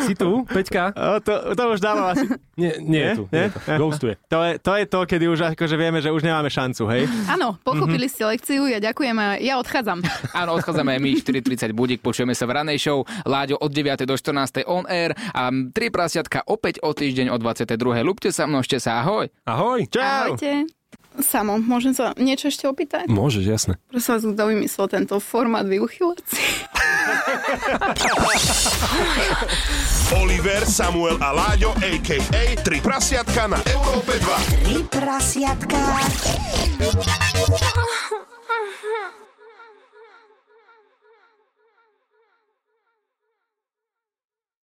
Si 0.03 0.19
tu, 0.19 0.43
Peťka? 0.43 0.91
O, 0.91 1.23
to, 1.23 1.55
to 1.55 1.63
už 1.71 1.79
dáva 1.79 2.19
asi. 2.19 2.27
Nie, 2.59 2.83
nie, 2.83 2.99
je 2.99 3.11
tu. 3.15 3.25
Nie? 3.31 3.39
Nie? 3.39 3.45
Je 3.47 3.51
tu. 3.55 3.59
Ghostuje. 3.79 4.15
To 4.27 4.43
je, 4.43 4.53
to 4.59 4.73
je 4.75 4.85
to, 4.91 5.01
kedy 5.07 5.25
už 5.31 5.39
akože 5.55 5.79
vieme, 5.79 6.03
že 6.03 6.11
už 6.11 6.27
nemáme 6.27 6.51
šancu, 6.51 6.83
hej? 6.91 7.07
Áno, 7.31 7.55
pochopili 7.63 8.11
ste 8.11 8.27
lekciu, 8.27 8.67
ja 8.67 8.83
ďakujem 8.83 9.15
a 9.23 9.39
ja 9.39 9.55
odchádzam. 9.63 10.03
Áno, 10.35 10.59
odchádzame 10.59 10.99
my, 10.99 11.11
4.30 11.23 11.79
budík, 11.79 12.03
počujeme 12.03 12.35
sa 12.35 12.43
v 12.51 12.59
ranej 12.59 12.83
show, 12.83 13.07
Láďo 13.23 13.63
od 13.63 13.71
9. 13.71 14.03
do 14.03 14.19
14. 14.19 14.67
on 14.67 14.91
air 14.91 15.15
a 15.31 15.55
tri 15.71 15.95
prasiatka 15.95 16.43
opäť 16.51 16.83
o 16.83 16.91
týždeň 16.91 17.31
o 17.31 17.39
22. 17.39 17.71
Lúbte 18.03 18.35
sa, 18.35 18.51
množte 18.51 18.83
sa, 18.83 18.99
ahoj. 18.99 19.31
Ahoj. 19.47 19.87
Čau! 19.87 20.35
Ahojte. 20.35 20.80
Samo, 21.21 21.59
môžem 21.61 21.93
sa 21.95 22.15
niečo 22.17 22.49
ešte 22.49 22.67
opýtať? 22.67 23.07
Môžeš, 23.09 23.45
jasne. 23.45 23.75
Prosím 23.89 24.15
vás, 24.17 24.25
kto 24.25 24.47
vymyslel 24.49 24.89
tento 24.89 25.21
formát 25.21 25.67
vyuchylací? 25.69 26.41
Oliver, 30.21 30.67
Samuel 30.67 31.17
a 31.23 31.33
Láďo, 31.33 31.73
a.k.a. 31.79 32.57
Tri 32.61 32.81
prasiatka 32.83 33.47
na 33.47 33.63
Európe 33.69 34.19
2. 34.19 34.67
Tri 34.67 34.83
prasiatka. 34.89 35.79